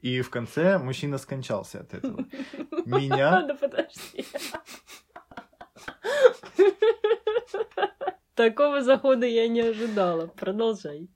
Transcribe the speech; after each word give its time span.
И 0.00 0.20
в 0.20 0.30
конце 0.30 0.78
мужчина 0.78 1.18
скончался 1.18 1.80
от 1.80 1.94
этого. 1.94 2.24
Меня... 2.86 3.42
Да 3.42 3.54
подожди. 3.54 4.24
Такого 8.34 8.80
захода 8.80 9.26
я 9.26 9.48
не 9.48 9.60
ожидала. 9.60 10.28
Продолжай. 10.28 11.08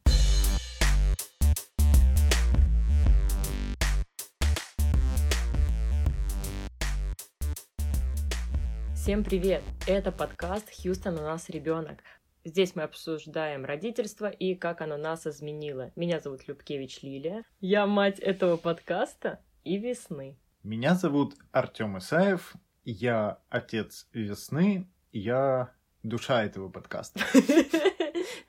Всем 8.96 9.24
привет! 9.24 9.62
Это 9.86 10.12
подкаст 10.12 10.68
«Хьюстон, 10.80 11.18
у 11.18 11.22
нас 11.22 11.48
ребенок». 11.48 11.98
Здесь 12.44 12.74
мы 12.74 12.82
обсуждаем 12.82 13.64
родительство 13.64 14.28
и 14.28 14.56
как 14.56 14.80
оно 14.80 14.96
нас 14.96 15.28
изменило. 15.28 15.92
Меня 15.94 16.18
зовут 16.18 16.48
Любкевич 16.48 17.00
Лилия. 17.02 17.44
Я 17.60 17.86
мать 17.86 18.18
этого 18.18 18.56
подкаста 18.56 19.40
и 19.62 19.78
весны. 19.78 20.36
Меня 20.64 20.96
зовут 20.96 21.36
Артем 21.52 21.98
Исаев. 21.98 22.54
Я 22.84 23.38
отец 23.48 24.08
весны. 24.12 24.88
Я 25.12 25.72
душа 26.02 26.44
этого 26.44 26.68
подкаста. 26.68 27.20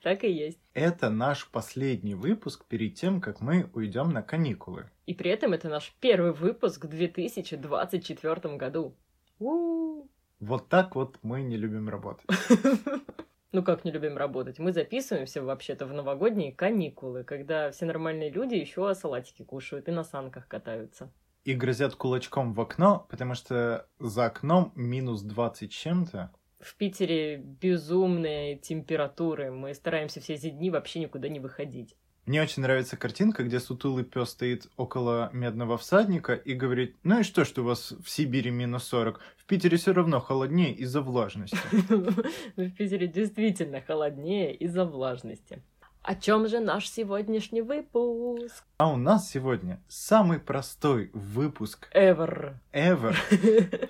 Так 0.02 0.26
и 0.26 0.30
есть. 0.30 0.60
Это 0.74 1.10
наш 1.10 1.50
последний 1.50 2.14
выпуск 2.14 2.66
перед 2.66 2.96
тем, 2.96 3.22
как 3.22 3.40
мы 3.40 3.70
уйдем 3.74 4.10
на 4.10 4.22
каникулы. 4.22 4.90
И 5.06 5.14
при 5.14 5.32
этом 5.32 5.54
это 5.54 5.70
наш 5.70 5.96
первый 6.02 6.34
выпуск 6.34 6.84
в 6.84 6.90
2024 6.90 8.58
году. 8.58 8.98
У-у-у. 9.40 10.10
Вот 10.42 10.68
так 10.68 10.98
вот 10.98 11.20
мы 11.22 11.42
не 11.42 11.56
любим 11.56 11.88
работать. 11.88 12.26
Ну 13.54 13.62
как 13.62 13.86
не 13.86 13.92
любим 13.92 14.18
работать? 14.18 14.58
Мы 14.58 14.74
записываемся 14.74 15.44
вообще-то 15.44 15.86
в 15.86 15.94
новогодние 15.94 16.52
каникулы, 16.52 17.24
когда 17.24 17.70
все 17.70 17.86
нормальные 17.86 18.32
люди 18.32 18.56
еще 18.56 18.96
салатики 18.96 19.44
кушают 19.44 19.88
и 19.88 19.92
на 19.92 20.04
санках 20.04 20.48
катаются. 20.48 21.14
И 21.44 21.54
грозят 21.54 21.94
кулачком 21.94 22.56
в 22.56 22.62
окно, 22.62 23.06
потому 23.12 23.36
что 23.36 23.88
за 24.00 24.26
окном 24.26 24.72
минус 24.76 25.22
20 25.22 25.72
чем-то. 25.72 26.32
В 26.60 26.76
Питере 26.78 27.38
безумные 27.38 28.58
температуры. 28.58 29.52
Мы 29.52 29.76
стараемся 29.76 30.20
все 30.20 30.34
эти 30.34 30.50
дни 30.50 30.72
вообще 30.72 31.02
никуда 31.02 31.30
не 31.30 31.40
выходить. 31.40 31.96
Мне 32.26 32.42
очень 32.42 32.62
нравится 32.62 32.96
картинка, 32.96 33.44
где 33.44 33.60
сутулый 33.60 34.06
пес 34.06 34.30
стоит 34.30 34.68
около 34.78 35.30
медного 35.34 35.78
всадника 35.78 36.34
и 36.34 36.54
говорит, 36.54 36.96
ну 37.04 37.20
и 37.20 37.24
что, 37.24 37.44
что 37.44 37.64
у 37.64 37.66
вас 37.66 37.94
в 38.02 38.10
Сибири 38.10 38.50
минус 38.50 38.86
40? 38.86 39.20
В 39.36 39.46
Питере 39.46 39.76
все 39.76 39.94
равно 39.94 40.22
холоднее 40.22 40.74
из-за 40.74 41.02
влажности. 41.02 41.58
В 42.56 42.70
Питере 42.72 43.08
действительно 43.08 43.82
холоднее 43.82 44.56
из-за 44.56 44.86
влажности. 44.86 45.62
О 46.02 46.16
чем 46.16 46.48
же 46.48 46.60
наш 46.60 46.90
сегодняшний 46.90 47.62
выпуск? 47.62 48.66
А 48.78 48.92
у 48.92 48.98
нас 48.98 49.30
сегодня 49.30 49.82
самый 49.88 50.40
простой 50.40 51.10
выпуск 51.14 51.90
Ever. 51.94 52.56
ever, 52.74 53.16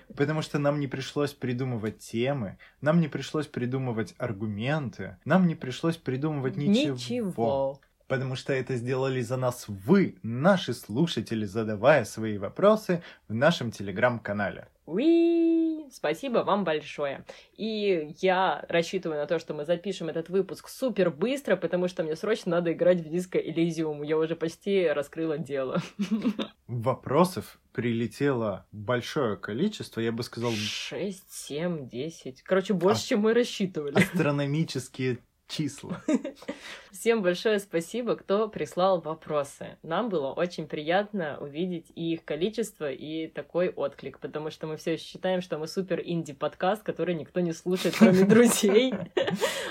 потому 0.15 0.43
что 0.43 0.59
нам 0.59 0.79
не 0.79 0.87
пришлось 0.87 1.33
придумывать 1.33 1.99
темы, 1.99 2.59
нам 2.81 2.99
не 2.99 3.07
пришлось 3.07 3.47
придумывать 3.47 4.13
аргументы, 4.19 5.17
нам 5.25 5.47
не 5.47 5.55
пришлось 5.55 5.97
придумывать 5.97 6.55
ничего. 6.55 6.93
Ничего. 6.95 7.79
Потому 8.13 8.35
что 8.35 8.53
это 8.53 8.75
сделали 8.75 9.21
за 9.21 9.37
нас 9.37 9.65
вы, 9.67 10.17
наши 10.21 10.75
слушатели, 10.75 11.45
задавая 11.45 12.05
свои 12.05 12.37
вопросы 12.37 13.01
в 13.27 13.33
нашем 13.33 13.71
телеграм-канале. 13.71 14.67
Уи! 14.85 15.89
Спасибо 15.91 16.39
вам 16.39 16.63
большое. 16.63 17.25
И 17.57 18.13
я 18.19 18.65
рассчитываю 18.69 19.19
на 19.19 19.25
то, 19.25 19.39
что 19.39 19.55
мы 19.55 19.65
запишем 19.65 20.09
этот 20.09 20.29
выпуск 20.29 20.69
супер 20.69 21.09
быстро, 21.09 21.55
потому 21.55 21.87
что 21.87 22.03
мне 22.03 22.15
срочно 22.15 22.51
надо 22.51 22.73
играть 22.73 22.99
в 22.99 23.09
диско 23.09 23.39
Элизиум. 23.39 24.03
Я 24.03 24.17
уже 24.17 24.35
почти 24.35 24.87
раскрыла 24.87 25.39
дело. 25.39 25.81
Вопросов 26.67 27.59
прилетело 27.71 28.65
большое 28.71 29.37
количество, 29.37 30.01
я 30.01 30.11
бы 30.11 30.21
сказал, 30.23 30.51
6, 30.51 31.31
7, 31.31 31.89
10. 31.89 32.43
Короче, 32.43 32.73
больше, 32.73 33.01
А- 33.05 33.07
чем 33.07 33.21
мы 33.21 33.33
рассчитывали. 33.33 33.95
астрономические 33.95 35.17
числа. 35.53 36.01
Всем 36.91 37.21
большое 37.21 37.59
спасибо, 37.59 38.15
кто 38.15 38.47
прислал 38.47 39.01
вопросы. 39.01 39.77
Нам 39.83 40.09
было 40.09 40.31
очень 40.31 40.67
приятно 40.67 41.37
увидеть 41.39 41.91
и 41.95 42.13
их 42.13 42.25
количество, 42.25 42.91
и 42.91 43.27
такой 43.27 43.69
отклик, 43.69 44.19
потому 44.19 44.49
что 44.51 44.67
мы 44.67 44.77
все 44.77 44.97
считаем, 44.97 45.41
что 45.41 45.57
мы 45.57 45.67
супер 45.67 46.01
инди-подкаст, 46.03 46.83
который 46.83 47.15
никто 47.15 47.39
не 47.39 47.53
слушает, 47.53 47.95
кроме 47.97 48.23
друзей. 48.25 48.93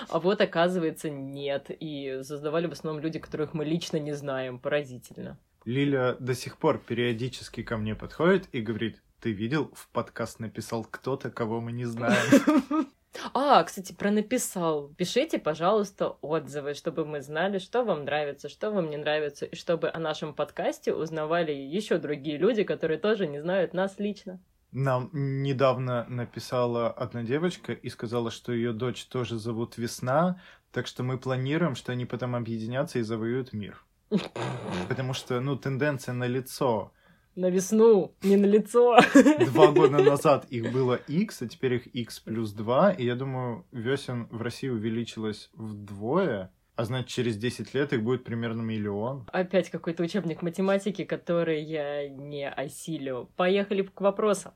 А 0.09 0.19
вот 0.21 0.41
оказывается 0.41 1.11
нет. 1.11 1.67
И 1.69 2.21
создавали 2.23 2.67
в 2.67 2.73
основном 2.73 3.03
люди, 3.03 3.19
которых 3.19 3.55
мы 3.55 3.65
лично 3.65 3.97
не 3.97 4.13
знаем. 4.13 4.59
Поразительно. 4.59 5.39
Лиля 5.65 6.17
до 6.19 6.35
сих 6.35 6.59
пор 6.59 6.79
периодически 6.79 7.63
ко 7.63 7.77
мне 7.77 7.95
подходит 7.95 8.49
и 8.53 8.61
говорит, 8.61 9.01
ты 9.21 9.31
видел, 9.31 9.71
в 9.75 9.89
подкаст 9.91 10.41
написал 10.41 10.85
кто-то, 10.85 11.31
кого 11.31 11.61
мы 11.61 11.73
не 11.73 11.85
знаем. 11.85 12.89
А, 13.35 13.63
кстати, 13.65 13.93
про 13.93 14.11
написал. 14.11 14.89
Пишите, 14.97 15.39
пожалуйста, 15.39 16.17
отзывы, 16.21 16.75
чтобы 16.75 17.05
мы 17.05 17.21
знали, 17.21 17.59
что 17.59 17.85
вам 17.85 18.05
нравится, 18.05 18.49
что 18.49 18.71
вам 18.71 18.91
не 18.91 18.97
нравится, 18.97 19.47
и 19.47 19.55
чтобы 19.55 19.91
о 19.91 19.99
нашем 19.99 20.35
подкасте 20.35 20.95
узнавали 20.95 21.53
еще 21.53 21.99
другие 21.99 22.39
люди, 22.39 22.65
которые 22.65 22.99
тоже 22.99 23.27
не 23.27 23.41
знают 23.41 23.75
нас 23.75 23.99
лично. 23.99 24.41
Нам 24.73 25.11
недавно 25.13 26.07
написала 26.09 26.91
одна 26.91 27.23
девочка 27.23 27.73
и 27.75 27.91
сказала, 27.91 28.31
что 28.31 28.53
ее 28.53 28.73
дочь 28.73 29.05
тоже 29.05 29.39
зовут 29.39 29.77
Весна, 29.77 30.41
так 30.71 30.87
что 30.87 31.03
мы 31.03 31.19
планируем, 31.19 31.75
что 31.75 31.93
они 31.93 32.07
потом 32.07 32.35
объединятся 32.35 32.99
и 32.99 33.03
завоюют 33.03 33.53
мир. 33.53 33.85
Потому 34.89 35.13
что, 35.13 35.41
ну, 35.41 35.57
тенденция 35.57 36.15
на 36.15 36.27
лицо. 36.27 36.93
На 37.35 37.47
весну, 37.49 38.15
не 38.23 38.37
на 38.37 38.45
лицо. 38.45 38.99
Два 39.47 39.73
года 39.73 39.99
назад 40.03 40.47
их 40.51 40.71
было 40.71 40.97
X, 40.97 41.43
а 41.43 41.49
теперь 41.49 41.75
их 41.75 41.87
X 41.87 42.21
плюс 42.21 42.53
2, 42.53 42.93
и 42.93 43.05
я 43.07 43.15
думаю, 43.15 43.65
весен 43.73 44.29
в 44.31 44.43
России 44.43 44.69
увеличилось 44.69 45.49
вдвое, 45.55 46.53
а 46.77 46.85
значит, 46.85 47.09
через 47.09 47.39
10 47.39 47.73
лет 47.73 47.95
их 47.95 48.03
будет 48.03 48.25
примерно 48.25 48.61
миллион. 48.61 49.27
Опять 49.33 49.71
какой-то 49.71 50.03
учебник 50.03 50.43
математики, 50.43 51.05
который 51.05 51.63
я 51.63 52.07
не 52.07 52.49
осилю. 52.49 53.31
Поехали 53.37 53.83
к 53.83 53.99
вопросам. 54.03 54.53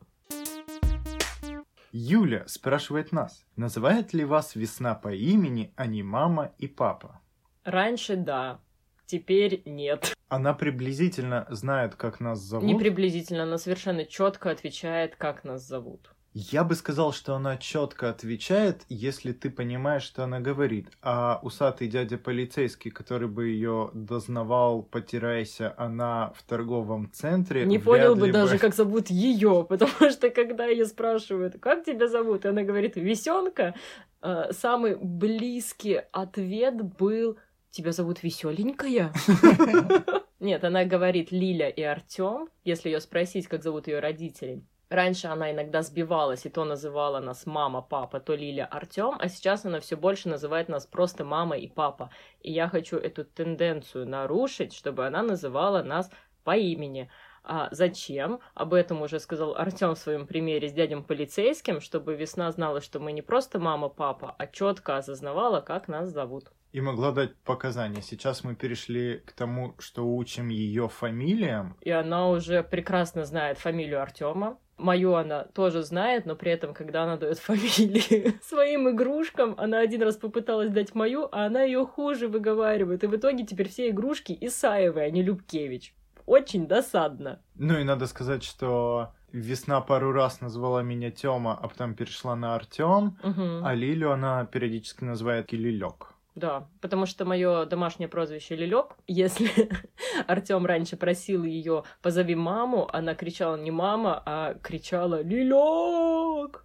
Юля 1.93 2.45
спрашивает 2.47 3.11
нас, 3.11 3.47
называет 3.57 4.13
ли 4.13 4.27
вас 4.27 4.55
Весна 4.55 4.95
по 4.95 5.15
имени, 5.15 5.73
а 5.77 5.87
не 5.87 6.03
мама 6.03 6.53
и 6.59 6.67
папа? 6.67 7.23
Раньше 7.65 8.17
да, 8.17 8.61
теперь 9.07 9.63
нет. 9.65 10.15
Она 10.29 10.55
приблизительно 10.55 11.47
знает, 11.51 11.95
как 11.95 12.21
нас 12.21 12.41
зовут. 12.41 12.67
Не 12.67 12.75
приблизительно, 12.75 13.45
она 13.45 13.59
совершенно 13.59 14.05
четко 14.05 14.51
отвечает, 14.51 15.17
как 15.17 15.45
нас 15.45 15.67
зовут. 15.67 16.11
Я 16.39 16.65
бы 16.65 16.75
сказал, 16.75 17.15
что 17.15 17.35
она 17.35 17.57
четко 17.57 18.11
отвечает, 18.11 18.83
если 18.91 19.33
ты 19.33 19.49
понимаешь, 19.49 20.03
что 20.03 20.23
она 20.23 20.39
говорит. 20.39 20.89
А 21.01 21.41
усатый 21.43 21.89
дядя 21.89 22.19
полицейский, 22.19 22.91
который 22.91 23.27
бы 23.27 23.47
ее 23.47 23.89
дознавал, 23.95 24.83
потирайся, 24.83 25.73
она 25.79 26.35
в 26.37 26.43
торговом 26.43 27.11
центре. 27.11 27.65
Не 27.65 27.79
понял 27.79 28.17
бы 28.17 28.31
даже, 28.31 28.59
как 28.59 28.75
зовут 28.75 29.09
ее, 29.09 29.65
потому 29.67 29.93
что 30.11 30.29
когда 30.29 30.67
ее 30.67 30.85
спрашивают, 30.85 31.57
как 31.59 31.87
тебя 31.87 32.07
зовут, 32.07 32.45
и 32.45 32.49
она 32.49 32.65
говорит 32.65 32.97
Весенка, 32.97 33.75
э, 34.21 34.53
самый 34.53 34.97
близкий 34.97 36.03
ответ 36.13 36.83
был 36.83 37.39
Тебя 37.77 37.93
зовут 37.93 38.23
Веселенькая? 38.23 39.13
Нет, 40.41 40.65
она 40.65 40.87
говорит 40.87 41.31
Лиля 41.31 41.69
и 41.69 41.83
Артем, 41.83 42.49
если 42.65 42.89
ее 42.89 43.03
спросить, 43.03 43.49
как 43.49 43.63
зовут 43.63 43.87
ее 43.87 44.01
родителей. 44.01 44.65
Раньше 44.89 45.27
она 45.27 45.53
иногда 45.53 45.83
сбивалась 45.83 46.47
и 46.47 46.49
то 46.49 46.65
называла 46.65 47.21
нас 47.21 47.45
мама, 47.45 47.83
папа, 47.83 48.19
то 48.19 48.35
Лиля, 48.35 48.65
Артем, 48.65 49.17
а 49.19 49.29
сейчас 49.29 49.67
она 49.67 49.81
все 49.81 49.95
больше 49.95 50.31
называет 50.31 50.71
нас 50.71 50.87
просто 50.87 51.23
мама 51.23 51.59
и 51.59 51.69
папа. 51.69 52.09
И 52.41 52.51
я 52.51 52.67
хочу 52.69 52.97
эту 52.97 53.27
тенденцию 53.27 54.09
нарушить, 54.09 54.73
чтобы 54.73 55.07
она 55.07 55.23
называла 55.23 55.83
нас 55.83 56.11
по 56.45 56.57
имени. 56.57 57.11
А 57.45 57.69
зачем? 57.73 58.41
Об 58.55 58.73
этом 58.73 59.03
уже 59.03 59.21
сказал 59.21 59.55
Артем 59.55 59.95
в 59.95 59.99
своем 59.99 60.27
примере 60.27 60.71
с 60.71 60.73
дядем 60.73 61.05
полицейским, 61.05 61.83
чтобы 61.83 62.15
весна 62.15 62.51
знала, 62.53 62.81
что 62.81 63.01
мы 63.01 63.13
не 63.13 63.21
просто 63.21 63.59
мама, 63.59 63.91
папа, 63.91 64.35
а 64.39 64.47
четко 64.47 64.97
осознавала, 64.97 65.61
как 65.61 65.89
нас 65.89 66.09
зовут. 66.09 66.51
И 66.73 66.81
могла 66.81 67.13
дать 67.13 67.35
показания. 67.37 68.03
Сейчас 68.03 68.45
мы 68.45 68.55
перешли 68.55 69.23
к 69.25 69.33
тому, 69.33 69.75
что 69.79 70.07
учим 70.07 70.49
ее 70.49 70.89
фамилиям. 70.89 71.77
И 71.81 71.91
она 71.91 72.29
уже 72.29 72.63
прекрасно 72.63 73.25
знает 73.25 73.59
фамилию 73.59 74.03
Артема. 74.03 74.59
Мою 74.77 75.15
она 75.15 75.45
тоже 75.45 75.83
знает, 75.83 76.27
но 76.27 76.37
при 76.37 76.53
этом, 76.53 76.75
когда 76.75 77.05
она 77.05 77.17
дает 77.17 77.39
фамилии 77.39 78.35
своим 78.43 78.91
игрушкам, 78.91 79.55
она 79.57 79.79
один 79.79 80.03
раз 80.03 80.17
попыталась 80.17 80.69
дать 80.71 80.95
мою, 80.95 81.29
а 81.33 81.47
она 81.47 81.63
ее 81.63 81.87
хуже 81.87 82.29
выговаривает. 82.29 83.03
И 83.03 83.07
в 83.07 83.17
итоге 83.17 83.47
теперь 83.47 83.71
все 83.71 83.89
игрушки 83.89 84.37
Исаевы, 84.39 85.01
а 85.01 85.09
не 85.11 85.23
Любкевич. 85.23 85.95
Очень 86.27 86.67
досадно. 86.67 87.41
Ну 87.55 87.79
и 87.79 87.85
надо 87.85 88.07
сказать, 88.07 88.43
что 88.43 89.13
Весна 89.33 89.81
пару 89.81 90.13
раз 90.13 90.41
назвала 90.43 90.83
меня 90.83 91.11
Тёма, 91.11 91.59
а 91.59 91.69
потом 91.69 91.95
перешла 91.95 92.37
на 92.37 92.55
Артём, 92.55 93.19
Мгм. 93.23 93.65
а 93.65 93.75
Лилю 93.75 94.13
она 94.13 94.45
периодически 94.45 95.05
называет 95.05 95.53
Лилек. 95.53 96.13
Да, 96.37 96.69
потому 96.83 97.07
что 97.07 97.25
мое 97.25 97.65
домашнее 97.65 98.09
прозвище 98.09 98.57
Лилек. 98.57 98.97
Если 99.07 99.51
Артем 100.27 100.67
раньше 100.67 100.97
просил 100.99 101.45
ее 101.45 101.85
позови 102.03 102.35
маму, 102.35 102.89
она 102.93 103.15
кричала 103.15 103.57
не 103.57 103.71
мама, 103.71 104.23
а 104.25 104.55
кричала 104.55 105.23
Лилек. 105.23 106.65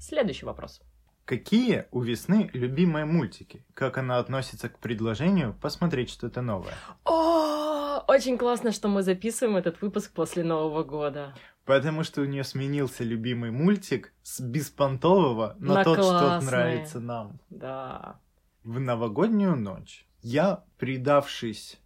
Следующий 0.00 0.46
вопрос. 0.46 0.80
Какие 1.26 1.86
у 1.90 2.00
весны 2.00 2.50
любимые 2.54 3.04
мультики? 3.04 3.64
Как 3.74 3.98
она 3.98 4.18
относится 4.18 4.70
к 4.70 4.78
предложению 4.78 5.54
посмотреть 5.60 6.10
что-то 6.10 6.40
новое? 6.40 6.74
О, 7.04 8.00
очень 8.08 8.38
классно, 8.38 8.72
что 8.72 8.88
мы 8.88 9.02
записываем 9.02 9.56
этот 9.58 9.82
выпуск 9.82 10.12
после 10.12 10.44
Нового 10.44 10.82
года. 10.82 11.34
Потому 11.66 12.04
что 12.04 12.22
у 12.22 12.24
нее 12.26 12.44
сменился 12.44 13.04
любимый 13.04 13.50
мультик 13.50 14.12
с 14.22 14.40
беспонтового 14.40 15.56
на, 15.58 15.74
На 15.74 15.84
тот, 15.84 15.98
что 15.98 16.18
классный. 16.18 16.46
нравится 16.50 17.00
нам. 17.00 17.38
Да. 17.48 18.20
В 18.64 18.80
новогоднюю 18.80 19.56
ночь 19.56 20.06
я, 20.22 20.64
предавшись... 20.78 21.78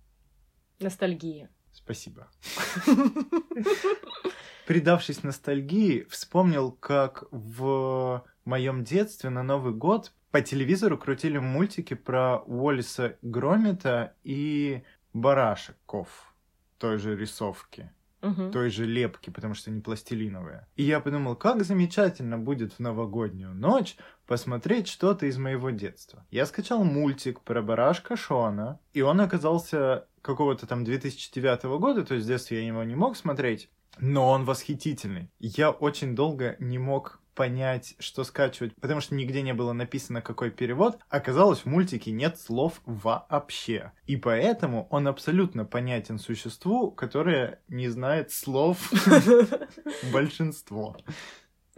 Ностальгия. 0.79 1.51
Спасибо. 1.73 2.29
Предавшись 4.67 5.23
ностальгии, 5.25 6.07
вспомнил, 6.09 6.71
как 6.71 7.25
в 7.31 8.25
моем 8.45 8.85
детстве 8.85 9.31
на 9.31 9.43
Новый 9.43 9.73
год 9.75 10.13
по 10.31 10.41
телевизору 10.41 10.99
крутили 10.99 11.39
мультики 11.39 11.95
про 11.95 12.39
Уоллиса 12.47 13.17
Громита 13.23 14.15
и 14.25 14.83
барашеков 15.15 16.33
той 16.79 16.99
же 16.99 17.17
рисовки, 17.17 17.91
Мгм. 18.21 18.53
той 18.53 18.71
же 18.71 18.85
лепки, 18.85 19.31
потому 19.31 19.55
что 19.55 19.71
они 19.71 19.81
пластилиновые. 19.81 20.67
И 20.77 20.83
я 20.83 21.01
подумал, 21.01 21.35
как 21.35 21.65
замечательно 21.65 22.37
будет 22.39 22.75
в 22.75 22.79
новогоднюю 22.81 23.55
ночь 23.55 23.97
посмотреть 24.29 24.87
что-то 24.87 25.27
из 25.27 25.39
моего 25.39 25.71
детства. 25.71 26.25
Я 26.31 26.47
скачал 26.47 26.85
мультик 26.85 27.41
про 27.41 27.63
барашка 27.63 28.15
Шона, 28.15 28.79
и 28.93 29.01
он 29.01 29.21
оказался 29.21 30.07
какого-то 30.23 30.67
там 30.67 30.85
2009 30.85 31.65
года, 31.81 32.05
то 32.05 32.15
есть 32.15 32.27
в 32.27 32.29
детстве 32.29 32.61
я 32.61 32.67
его 32.67 32.85
не 32.85 32.95
мог 32.95 33.17
смотреть, 33.17 33.71
но 33.99 34.29
он 34.29 34.45
восхитительный. 34.45 35.31
Я 35.41 35.71
очень 35.71 36.15
долго 36.15 36.57
не 36.59 36.79
мог 36.79 37.21
понять, 37.35 37.95
что 38.01 38.25
скачивать, 38.25 38.75
потому 38.81 39.01
что 39.01 39.15
нигде 39.15 39.43
не 39.43 39.55
было 39.55 39.73
написано, 39.73 40.21
какой 40.21 40.51
перевод. 40.51 40.99
Оказалось, 41.09 41.61
в 41.61 41.67
мультике 41.67 42.11
нет 42.11 42.39
слов 42.39 42.83
вообще. 42.85 43.93
И 44.07 44.17
поэтому 44.17 44.89
он 44.91 45.07
абсолютно 45.07 45.65
понятен 45.65 46.19
существу, 46.19 46.91
которое 46.91 47.61
не 47.69 47.89
знает 47.89 48.33
слов 48.33 48.93
большинство. 50.13 50.97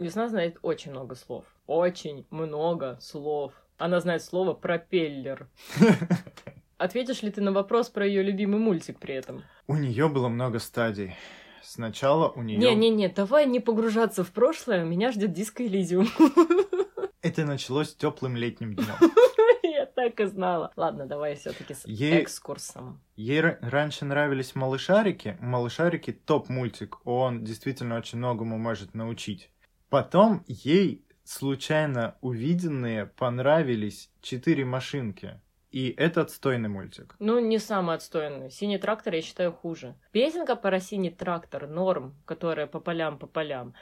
Весна 0.01 0.29
знает 0.29 0.57
очень 0.63 0.89
много 0.89 1.13
слов. 1.13 1.45
Очень 1.67 2.25
много 2.29 2.97
слов. 3.01 3.53
Она 3.77 3.99
знает 3.99 4.23
слово 4.23 4.53
пропеллер. 4.53 5.49
Ответишь 6.77 7.21
ли 7.21 7.31
ты 7.31 7.41
на 7.41 7.51
вопрос 7.51 7.89
про 7.89 8.05
ее 8.05 8.23
любимый 8.23 8.59
мультик 8.59 8.99
при 8.99 9.15
этом? 9.15 9.43
У 9.67 9.75
нее 9.75 10.07
было 10.09 10.27
много 10.29 10.59
стадий. 10.59 11.15
Сначала 11.63 12.29
у 12.29 12.41
нее... 12.41 12.57
Не-не-не, 12.57 13.07
давай 13.09 13.45
не 13.45 13.59
погружаться 13.59 14.23
в 14.23 14.31
прошлое, 14.31 14.83
меня 14.83 15.11
ждет 15.11 15.31
диско 15.31 15.65
Элизиум. 15.65 16.07
Это 17.21 17.45
началось 17.45 17.95
теплым 17.95 18.35
летним 18.35 18.75
днем. 18.75 18.95
Я 19.63 19.85
так 19.85 20.19
и 20.19 20.25
знала. 20.25 20.71
Ладно, 20.75 21.05
давай 21.05 21.35
все-таки 21.35 21.75
с 21.75 21.85
Ей- 21.85 22.23
экскурсом. 22.23 22.99
Ей 23.15 23.41
ра- 23.41 23.57
раньше 23.61 24.05
нравились 24.05 24.55
малышарики. 24.55 25.37
Малышарики 25.39 26.11
топ-мультик. 26.11 26.97
Он 27.05 27.43
действительно 27.43 27.95
очень 27.97 28.17
многому 28.17 28.57
может 28.57 28.95
научить. 28.95 29.51
Потом 29.89 30.43
ей 30.47 31.05
случайно 31.31 32.17
увиденные 32.21 33.05
понравились 33.05 34.11
четыре 34.21 34.65
машинки. 34.65 35.39
И 35.71 35.93
это 35.97 36.21
отстойный 36.21 36.67
мультик. 36.67 37.15
Ну, 37.19 37.39
не 37.39 37.57
самый 37.57 37.95
отстойный. 37.95 38.51
Синий 38.51 38.77
трактор 38.77 39.13
я 39.13 39.21
считаю 39.21 39.53
хуже. 39.53 39.95
Песенка 40.11 40.57
про 40.57 40.81
синий 40.81 41.09
трактор, 41.09 41.67
норм, 41.67 42.15
которая 42.25 42.67
по 42.67 42.81
полям, 42.81 43.17
по 43.17 43.27
полям. 43.27 43.73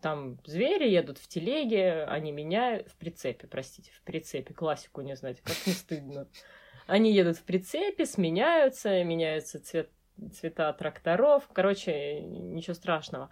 Там 0.00 0.38
звери 0.46 0.88
едут 0.88 1.18
в 1.18 1.28
телеге, 1.28 2.04
они 2.04 2.32
меняют... 2.32 2.88
В 2.88 2.96
прицепе, 2.96 3.46
простите, 3.46 3.90
в 3.92 4.00
прицепе. 4.00 4.54
Классику 4.54 5.02
не 5.02 5.14
знать, 5.16 5.42
как 5.42 5.54
не 5.66 5.74
стыдно. 5.74 6.26
Они 6.86 7.12
едут 7.12 7.36
в 7.36 7.42
прицепе, 7.42 8.06
сменяются, 8.06 9.04
меняются 9.04 9.62
цвет, 9.62 9.90
цвета 10.32 10.72
тракторов. 10.72 11.46
Короче, 11.52 12.20
ничего 12.22 12.72
страшного. 12.72 13.28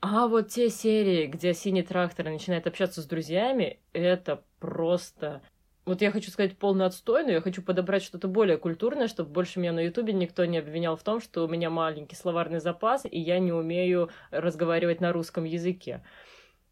А 0.00 0.28
вот 0.28 0.48
те 0.48 0.70
серии, 0.70 1.26
где 1.26 1.54
синий 1.54 1.82
трактор 1.82 2.26
начинает 2.26 2.66
общаться 2.66 3.02
с 3.02 3.06
друзьями, 3.06 3.80
это 3.92 4.44
просто 4.60 5.42
вот 5.88 6.02
я 6.02 6.10
хочу 6.10 6.30
сказать 6.30 6.58
полный 6.58 6.84
отстой, 6.84 7.24
но 7.24 7.30
я 7.30 7.40
хочу 7.40 7.62
подобрать 7.62 8.02
что-то 8.02 8.28
более 8.28 8.58
культурное, 8.58 9.08
чтобы 9.08 9.30
больше 9.30 9.58
меня 9.58 9.72
на 9.72 9.80
Ютубе 9.80 10.12
никто 10.12 10.44
не 10.44 10.58
обвинял 10.58 10.96
в 10.96 11.02
том, 11.02 11.18
что 11.18 11.44
у 11.44 11.48
меня 11.48 11.70
маленький 11.70 12.14
словарный 12.14 12.60
запас, 12.60 13.06
и 13.10 13.18
я 13.18 13.38
не 13.38 13.52
умею 13.52 14.10
разговаривать 14.30 15.00
на 15.00 15.12
русском 15.14 15.44
языке. 15.44 16.04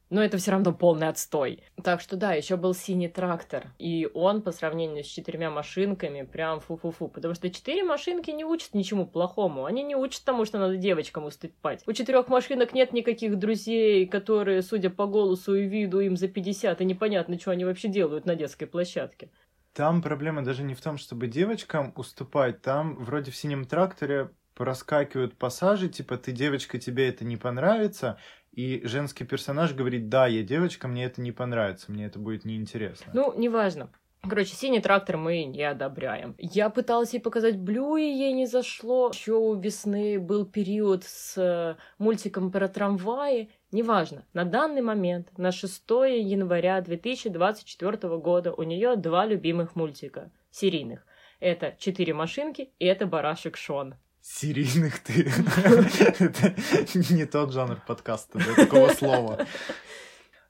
Но 0.08 0.22
это 0.22 0.38
все 0.38 0.52
равно 0.52 0.72
полный 0.72 1.08
отстой. 1.08 1.64
Так 1.82 2.00
что 2.00 2.16
да, 2.16 2.32
еще 2.32 2.56
был 2.56 2.74
синий 2.74 3.08
трактор. 3.08 3.72
И 3.78 4.08
он 4.14 4.42
по 4.42 4.52
сравнению 4.52 5.02
с 5.02 5.08
четырьмя 5.08 5.50
машинками 5.50 6.22
прям 6.22 6.60
фу-фу-фу. 6.60 7.08
Потому 7.08 7.34
что 7.34 7.50
четыре 7.50 7.82
машинки 7.82 8.30
не 8.30 8.44
учат 8.44 8.74
ничему 8.74 9.06
плохому. 9.06 9.64
Они 9.64 9.82
не 9.82 9.96
учат 9.96 10.22
тому, 10.24 10.44
что 10.44 10.58
надо 10.58 10.76
девочкам 10.76 11.24
уступать. 11.24 11.82
У 11.86 11.92
четырех 11.92 12.28
машинок 12.28 12.72
нет 12.72 12.92
никаких 12.92 13.36
друзей, 13.36 14.06
которые, 14.06 14.62
судя 14.62 14.90
по 14.90 15.06
голосу 15.06 15.54
и 15.56 15.66
виду, 15.66 15.98
им 15.98 16.16
за 16.16 16.28
50, 16.28 16.80
и 16.80 16.84
непонятно, 16.84 17.38
что 17.38 17.50
они 17.50 17.64
вообще 17.64 17.88
делают 17.88 18.26
на 18.26 18.36
детской 18.36 18.66
площадке. 18.66 19.30
Там 19.72 20.02
проблема 20.02 20.42
даже 20.42 20.62
не 20.62 20.74
в 20.74 20.80
том, 20.80 20.98
чтобы 20.98 21.26
девочкам 21.26 21.92
уступать. 21.96 22.62
Там 22.62 22.96
вроде 22.96 23.30
в 23.32 23.36
синем 23.36 23.64
тракторе 23.64 24.30
проскакивают 24.54 25.36
пассажи, 25.36 25.88
типа 25.88 26.16
ты 26.16 26.32
девочка, 26.32 26.78
тебе 26.78 27.08
это 27.08 27.24
не 27.24 27.36
понравится, 27.36 28.18
и 28.56 28.80
женский 28.84 29.24
персонаж 29.24 29.74
говорит, 29.74 30.08
да, 30.08 30.26
я 30.26 30.42
девочка, 30.42 30.88
мне 30.88 31.04
это 31.04 31.20
не 31.20 31.30
понравится, 31.30 31.92
мне 31.92 32.06
это 32.06 32.18
будет 32.18 32.46
неинтересно. 32.46 33.12
Ну, 33.14 33.38
неважно. 33.38 33.90
Короче, 34.22 34.56
синий 34.56 34.80
трактор 34.80 35.18
мы 35.18 35.44
не 35.44 35.62
одобряем. 35.62 36.34
Я 36.38 36.70
пыталась 36.70 37.12
ей 37.12 37.20
показать 37.20 37.58
Блю, 37.58 37.96
и 37.96 38.02
ей 38.02 38.32
не 38.32 38.46
зашло. 38.46 39.10
Еще 39.12 39.34
у 39.34 39.54
весны 39.54 40.18
был 40.18 40.46
период 40.46 41.04
с 41.04 41.36
э, 41.36 41.76
мультиком 41.98 42.50
про 42.50 42.66
трамваи. 42.66 43.50
Неважно. 43.70 44.24
На 44.32 44.44
данный 44.44 44.82
момент, 44.82 45.28
на 45.36 45.52
6 45.52 45.84
января 45.88 46.80
2024 46.80 48.16
года, 48.16 48.52
у 48.52 48.62
нее 48.62 48.96
два 48.96 49.26
любимых 49.26 49.76
мультика 49.76 50.32
серийных. 50.50 51.06
Это 51.38 51.76
«Четыре 51.78 52.14
машинки» 52.14 52.70
и 52.78 52.86
это 52.86 53.06
«Барашек 53.06 53.56
Шон». 53.56 53.96
Серийных 54.28 54.99
ты. 54.99 55.23
Это 55.23 57.14
не 57.14 57.26
тот 57.26 57.52
жанр 57.52 57.81
подкаста, 57.87 58.40
такого 58.56 58.92
слова. 58.92 59.47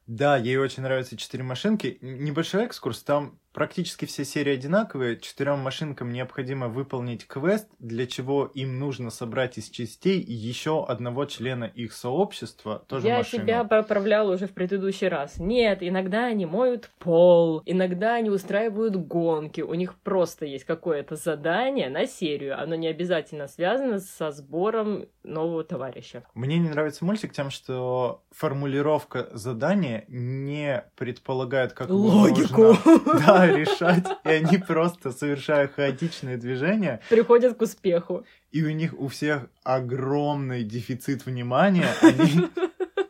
Да, 0.06 0.38
ей 0.38 0.56
очень 0.56 0.82
нравятся 0.82 1.16
четыре 1.16 1.44
машинки. 1.44 1.98
Небольшой 2.00 2.64
экскурс, 2.64 3.02
там 3.02 3.38
практически 3.56 4.04
все 4.04 4.26
серии 4.26 4.52
одинаковые. 4.52 5.18
Четырем 5.18 5.60
машинкам 5.60 6.10
необходимо 6.10 6.68
выполнить 6.68 7.26
квест, 7.26 7.66
для 7.78 8.06
чего 8.06 8.44
им 8.44 8.78
нужно 8.78 9.08
собрать 9.08 9.56
из 9.56 9.70
частей 9.70 10.20
еще 10.20 10.84
одного 10.84 11.24
члена 11.24 11.64
их 11.64 11.94
сообщества, 11.94 12.84
тоже 12.86 13.06
Я 13.06 13.16
машину. 13.16 13.42
себя 13.44 13.64
поправляла 13.64 14.34
уже 14.34 14.46
в 14.46 14.52
предыдущий 14.52 15.08
раз. 15.08 15.38
Нет, 15.38 15.78
иногда 15.80 16.26
они 16.26 16.44
моют 16.44 16.90
пол, 16.98 17.62
иногда 17.64 18.16
они 18.16 18.28
устраивают 18.28 18.94
гонки. 18.96 19.62
У 19.62 19.72
них 19.72 19.94
просто 20.00 20.44
есть 20.44 20.64
какое-то 20.64 21.16
задание 21.16 21.88
на 21.88 22.06
серию. 22.06 22.60
Оно 22.60 22.74
не 22.74 22.88
обязательно 22.88 23.48
связано 23.48 24.00
со 24.00 24.32
сбором 24.32 25.06
нового 25.24 25.64
товарища. 25.64 26.24
Мне 26.34 26.58
не 26.58 26.68
нравится 26.68 27.06
мультик 27.06 27.32
тем, 27.32 27.48
что 27.48 28.22
формулировка 28.32 29.30
задания 29.32 30.04
не 30.08 30.84
предполагает, 30.96 31.72
как 31.72 31.88
Логику. 31.88 32.62
нужно, 32.84 33.00
да, 33.26 33.45
решать, 33.54 34.06
и 34.24 34.28
они 34.28 34.58
просто 34.58 35.12
совершая 35.12 35.68
хаотичные 35.68 36.36
движения, 36.36 37.00
Приходят 37.08 37.56
к 37.56 37.62
успеху. 37.62 38.24
и 38.52 38.62
у 38.64 38.70
них 38.70 38.94
у 38.98 39.08
всех 39.08 39.48
огромный 39.64 40.64
дефицит 40.64 41.26
внимания. 41.26 41.88
Они... 42.02 42.48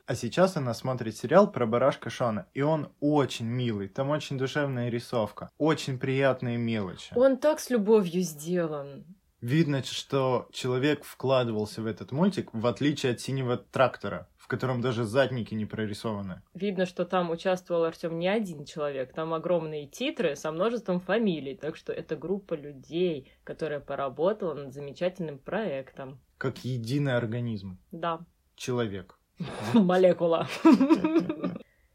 А 0.06 0.14
сейчас 0.14 0.56
она 0.56 0.72
смотрит 0.72 1.16
сериал 1.16 1.50
про 1.50 1.66
барашка 1.66 2.10
Шона, 2.10 2.46
и 2.54 2.62
он 2.62 2.92
очень 3.00 3.46
милый, 3.46 3.88
там 3.88 4.10
очень 4.10 4.38
душевная 4.38 4.88
рисовка, 4.88 5.50
очень 5.58 5.98
приятные 5.98 6.58
мелочи. 6.58 7.12
Он 7.16 7.36
так 7.38 7.58
с 7.58 7.70
любовью 7.70 8.22
сделан. 8.22 9.04
Видно, 9.40 9.82
что 9.82 10.48
человек 10.52 11.04
вкладывался 11.04 11.82
в 11.82 11.86
этот 11.86 12.10
мультик, 12.12 12.50
в 12.52 12.66
отличие 12.66 13.12
от 13.12 13.20
синего 13.20 13.56
трактора, 13.56 14.28
в 14.46 14.48
котором 14.48 14.80
даже 14.80 15.02
задники 15.02 15.54
не 15.54 15.66
прорисованы. 15.66 16.40
Видно, 16.54 16.86
что 16.86 17.04
там 17.04 17.32
участвовал 17.32 17.82
Артем 17.82 18.16
не 18.16 18.28
один 18.28 18.64
человек. 18.64 19.12
Там 19.12 19.34
огромные 19.34 19.88
титры 19.88 20.36
со 20.36 20.52
множеством 20.52 21.00
фамилий. 21.00 21.56
Так 21.56 21.74
что 21.74 21.92
это 21.92 22.14
группа 22.14 22.54
людей, 22.54 23.28
которая 23.42 23.80
поработала 23.80 24.54
над 24.54 24.72
замечательным 24.72 25.40
проектом. 25.40 26.20
Как 26.38 26.58
единый 26.64 27.16
организм. 27.16 27.80
Да, 27.90 28.20
Человек. 28.54 29.18
молекула. 29.74 30.46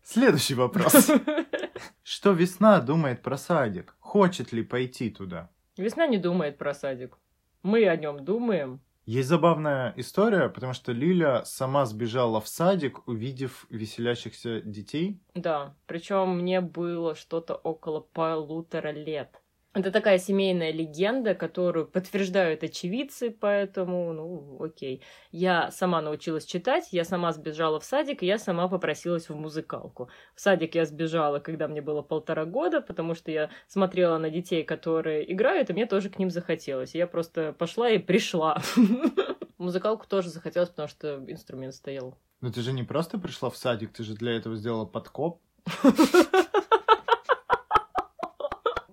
Следующий 0.04 0.56
вопрос. 0.56 1.10
Что 2.04 2.34
весна 2.34 2.82
думает 2.82 3.22
про 3.22 3.38
садик? 3.38 3.96
хочет 4.00 4.52
ли 4.52 4.62
пойти 4.62 5.10
туда. 5.10 5.50
Весна 5.78 6.06
не 6.06 6.18
думает 6.18 6.58
про 6.58 6.74
садик. 6.74 7.18
Мы 7.64 7.88
о 7.88 7.96
нем 7.96 8.26
думаем. 8.26 8.82
Есть 9.06 9.30
забавная 9.30 9.94
история, 9.98 10.48
потому 10.48 10.74
что 10.74 10.92
Лиля 10.92 11.42
сама 11.44 11.86
сбежала 11.86 12.40
в 12.40 12.48
садик, 12.48 13.08
увидев 13.08 13.66
веселящихся 13.70 14.62
детей. 14.62 15.20
Да, 15.34 15.76
причем 15.88 16.38
мне 16.38 16.62
было 16.62 17.16
что-то 17.16 17.56
около 17.56 18.02
полутора 18.02 18.92
лет. 18.92 19.41
Это 19.74 19.90
такая 19.90 20.18
семейная 20.18 20.72
легенда, 20.74 21.34
которую 21.34 21.88
подтверждают 21.88 22.62
очевидцы, 22.62 23.32
поэтому, 23.32 24.12
ну, 24.12 24.62
окей. 24.62 25.02
Я 25.32 25.72
сама 25.72 26.02
научилась 26.02 26.46
читать, 26.46 26.90
я 26.92 27.06
сама 27.06 27.32
сбежала 27.32 27.80
в 27.80 27.86
садик, 27.86 28.22
и 28.22 28.26
я 28.26 28.38
сама 28.38 28.68
попросилась 28.68 29.30
в 29.30 29.36
музыкалку. 29.36 30.10
В 30.36 30.42
садик 30.42 30.76
я 30.76 30.84
сбежала, 30.86 31.40
когда 31.40 31.70
мне 31.70 31.82
было 31.82 32.02
полтора 32.02 32.44
года, 32.44 32.82
потому 32.82 33.16
что 33.16 33.32
я 33.32 33.50
смотрела 33.68 34.18
на 34.18 34.30
детей, 34.30 34.64
которые 34.66 35.32
играют, 35.32 35.70
и 35.70 35.74
мне 35.74 35.86
тоже 35.86 36.10
к 36.10 36.20
ним 36.20 36.32
захотелось. 36.32 36.94
Я 36.94 37.08
просто 37.08 37.54
пошла 37.54 37.90
и 37.90 37.98
пришла. 37.98 38.62
Музыкалку 39.58 40.06
тоже 40.06 40.30
захотелось, 40.30 40.70
потому 40.70 40.90
что 40.90 41.24
инструмент 41.28 41.76
стоял. 41.76 42.18
Но 42.42 42.52
ты 42.52 42.62
же 42.62 42.74
не 42.74 42.84
просто 42.84 43.18
пришла 43.18 43.50
в 43.50 43.56
садик, 43.56 43.94
ты 43.94 44.04
же 44.04 44.16
для 44.16 44.34
этого 44.34 44.58
сделала 44.58 44.84
подкоп. 44.84 45.40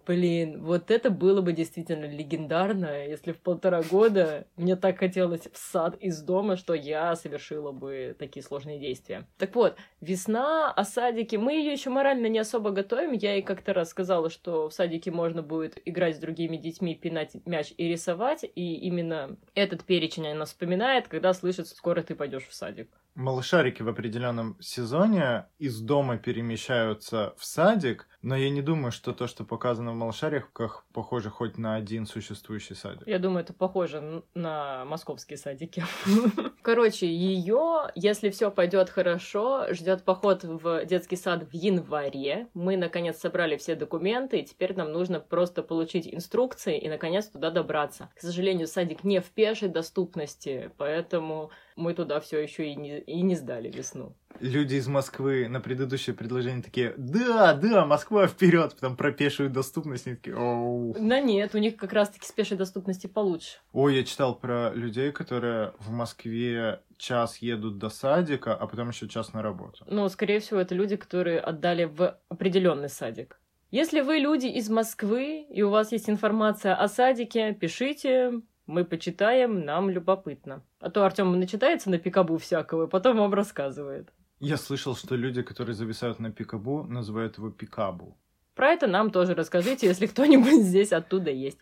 Блин, 0.08 0.62
вот 0.62 0.90
это 0.90 1.10
было 1.10 1.42
бы 1.42 1.52
действительно 1.52 2.06
легендарно, 2.06 3.06
если 3.06 3.32
в 3.32 3.42
полтора 3.42 3.82
года 3.82 4.46
мне 4.56 4.74
так 4.74 4.98
хотелось 4.98 5.42
в 5.52 5.58
сад 5.58 5.98
из 6.00 6.22
дома, 6.22 6.56
что 6.56 6.72
я 6.72 7.14
совершила 7.14 7.72
бы 7.72 8.16
такие 8.18 8.42
сложные 8.42 8.78
действия. 8.78 9.26
Так 9.36 9.54
вот, 9.54 9.76
весна, 10.00 10.72
о 10.72 10.84
садике, 10.84 11.36
мы 11.36 11.52
ее 11.52 11.72
еще 11.72 11.90
морально 11.90 12.28
не 12.28 12.38
особо 12.38 12.70
готовим. 12.70 13.12
Я 13.12 13.34
ей 13.34 13.42
как-то 13.42 13.74
раз 13.74 13.90
сказала, 13.90 14.30
что 14.30 14.70
в 14.70 14.72
садике 14.72 15.10
можно 15.10 15.42
будет 15.42 15.78
играть 15.84 16.16
с 16.16 16.20
другими 16.20 16.56
детьми, 16.56 16.94
пинать 16.94 17.36
мяч 17.44 17.74
и 17.76 17.86
рисовать, 17.86 18.46
и 18.54 18.76
именно 18.76 19.36
этот 19.54 19.84
перечень 19.84 20.26
она 20.26 20.46
вспоминает, 20.46 21.08
когда 21.08 21.34
слышит, 21.34 21.68
скоро 21.68 22.00
ты 22.00 22.14
пойдешь 22.14 22.48
в 22.48 22.54
садик 22.54 22.88
малышарики 23.18 23.82
в 23.82 23.88
определенном 23.88 24.56
сезоне 24.60 25.46
из 25.58 25.80
дома 25.80 26.18
перемещаются 26.18 27.34
в 27.36 27.44
садик, 27.44 28.06
но 28.22 28.36
я 28.36 28.48
не 28.48 28.62
думаю, 28.62 28.92
что 28.92 29.12
то, 29.12 29.26
что 29.26 29.44
показано 29.44 29.92
в 29.92 29.96
малышариках, 29.96 30.86
похоже 30.92 31.28
хоть 31.28 31.58
на 31.58 31.74
один 31.74 32.06
существующий 32.06 32.74
садик. 32.74 33.06
Я 33.06 33.18
думаю, 33.18 33.42
это 33.42 33.52
похоже 33.52 34.22
на 34.34 34.84
московские 34.84 35.36
садики. 35.36 35.84
Короче, 36.62 37.06
ее, 37.06 37.90
если 37.96 38.30
все 38.30 38.52
пойдет 38.52 38.88
хорошо, 38.88 39.66
ждет 39.72 40.04
поход 40.04 40.44
в 40.44 40.84
детский 40.84 41.16
сад 41.16 41.42
в 41.42 41.54
январе. 41.54 42.46
Мы 42.54 42.76
наконец 42.76 43.18
собрали 43.18 43.56
все 43.56 43.74
документы, 43.74 44.38
и 44.38 44.44
теперь 44.44 44.76
нам 44.76 44.92
нужно 44.92 45.18
просто 45.18 45.62
получить 45.62 46.06
инструкции 46.06 46.78
и 46.78 46.88
наконец 46.88 47.26
туда 47.26 47.50
добраться. 47.50 48.10
К 48.14 48.20
сожалению, 48.20 48.68
садик 48.68 49.02
не 49.02 49.20
в 49.20 49.26
пешей 49.30 49.68
доступности, 49.68 50.70
поэтому 50.76 51.50
мы 51.78 51.94
туда 51.94 52.20
все 52.20 52.38
еще 52.40 52.68
и 52.68 52.74
не, 52.74 52.98
и 52.98 53.22
не 53.22 53.36
сдали 53.36 53.70
весну. 53.70 54.14
Люди 54.40 54.74
из 54.74 54.86
Москвы 54.88 55.48
на 55.48 55.60
предыдущее 55.60 56.14
предложение 56.14 56.62
такие, 56.62 56.94
да, 56.96 57.54
да, 57.54 57.86
Москва 57.86 58.26
вперед, 58.26 58.74
потом 58.74 58.96
про 58.96 59.12
пешую 59.12 59.50
доступность, 59.50 60.06
они 60.06 60.16
такие, 60.16 60.36
оу. 60.36 60.94
Да 60.98 61.20
нет, 61.20 61.54
у 61.54 61.58
них 61.58 61.76
как 61.76 61.92
раз-таки 61.92 62.26
с 62.26 62.32
пешей 62.32 62.56
доступности 62.56 63.06
получше. 63.06 63.58
Ой, 63.72 63.96
я 63.96 64.04
читал 64.04 64.34
про 64.34 64.72
людей, 64.74 65.12
которые 65.12 65.72
в 65.78 65.90
Москве 65.90 66.82
час 66.98 67.38
едут 67.38 67.78
до 67.78 67.88
садика, 67.88 68.54
а 68.54 68.66
потом 68.66 68.90
еще 68.90 69.08
час 69.08 69.32
на 69.32 69.42
работу. 69.42 69.84
Ну, 69.88 70.08
скорее 70.08 70.40
всего, 70.40 70.60
это 70.60 70.74
люди, 70.74 70.96
которые 70.96 71.40
отдали 71.40 71.84
в 71.84 72.18
определенный 72.28 72.88
садик. 72.88 73.40
Если 73.70 74.00
вы 74.00 74.16
люди 74.16 74.46
из 74.46 74.70
Москвы, 74.70 75.46
и 75.50 75.62
у 75.62 75.70
вас 75.70 75.92
есть 75.92 76.08
информация 76.08 76.74
о 76.74 76.88
садике, 76.88 77.52
пишите, 77.52 78.40
мы 78.68 78.84
почитаем, 78.84 79.64
нам 79.64 79.90
любопытно. 79.90 80.62
А 80.78 80.90
то 80.90 81.04
Артем 81.04 81.32
начитается 81.40 81.90
на 81.90 81.98
пикабу 81.98 82.36
всякого, 82.36 82.86
и 82.86 82.88
потом 82.88 83.16
вам 83.16 83.34
рассказывает. 83.34 84.12
Я 84.40 84.56
слышал, 84.58 84.94
что 84.94 85.16
люди, 85.16 85.42
которые 85.42 85.74
зависают 85.74 86.20
на 86.20 86.30
пикабу, 86.30 86.84
называют 86.84 87.38
его 87.38 87.50
пикабу. 87.50 88.16
Про 88.54 88.68
это 88.68 88.86
нам 88.86 89.10
тоже 89.10 89.34
расскажите, 89.34 89.86
если 89.86 90.06
кто-нибудь 90.06 90.62
здесь 90.62 90.92
оттуда 90.92 91.30
есть. 91.30 91.58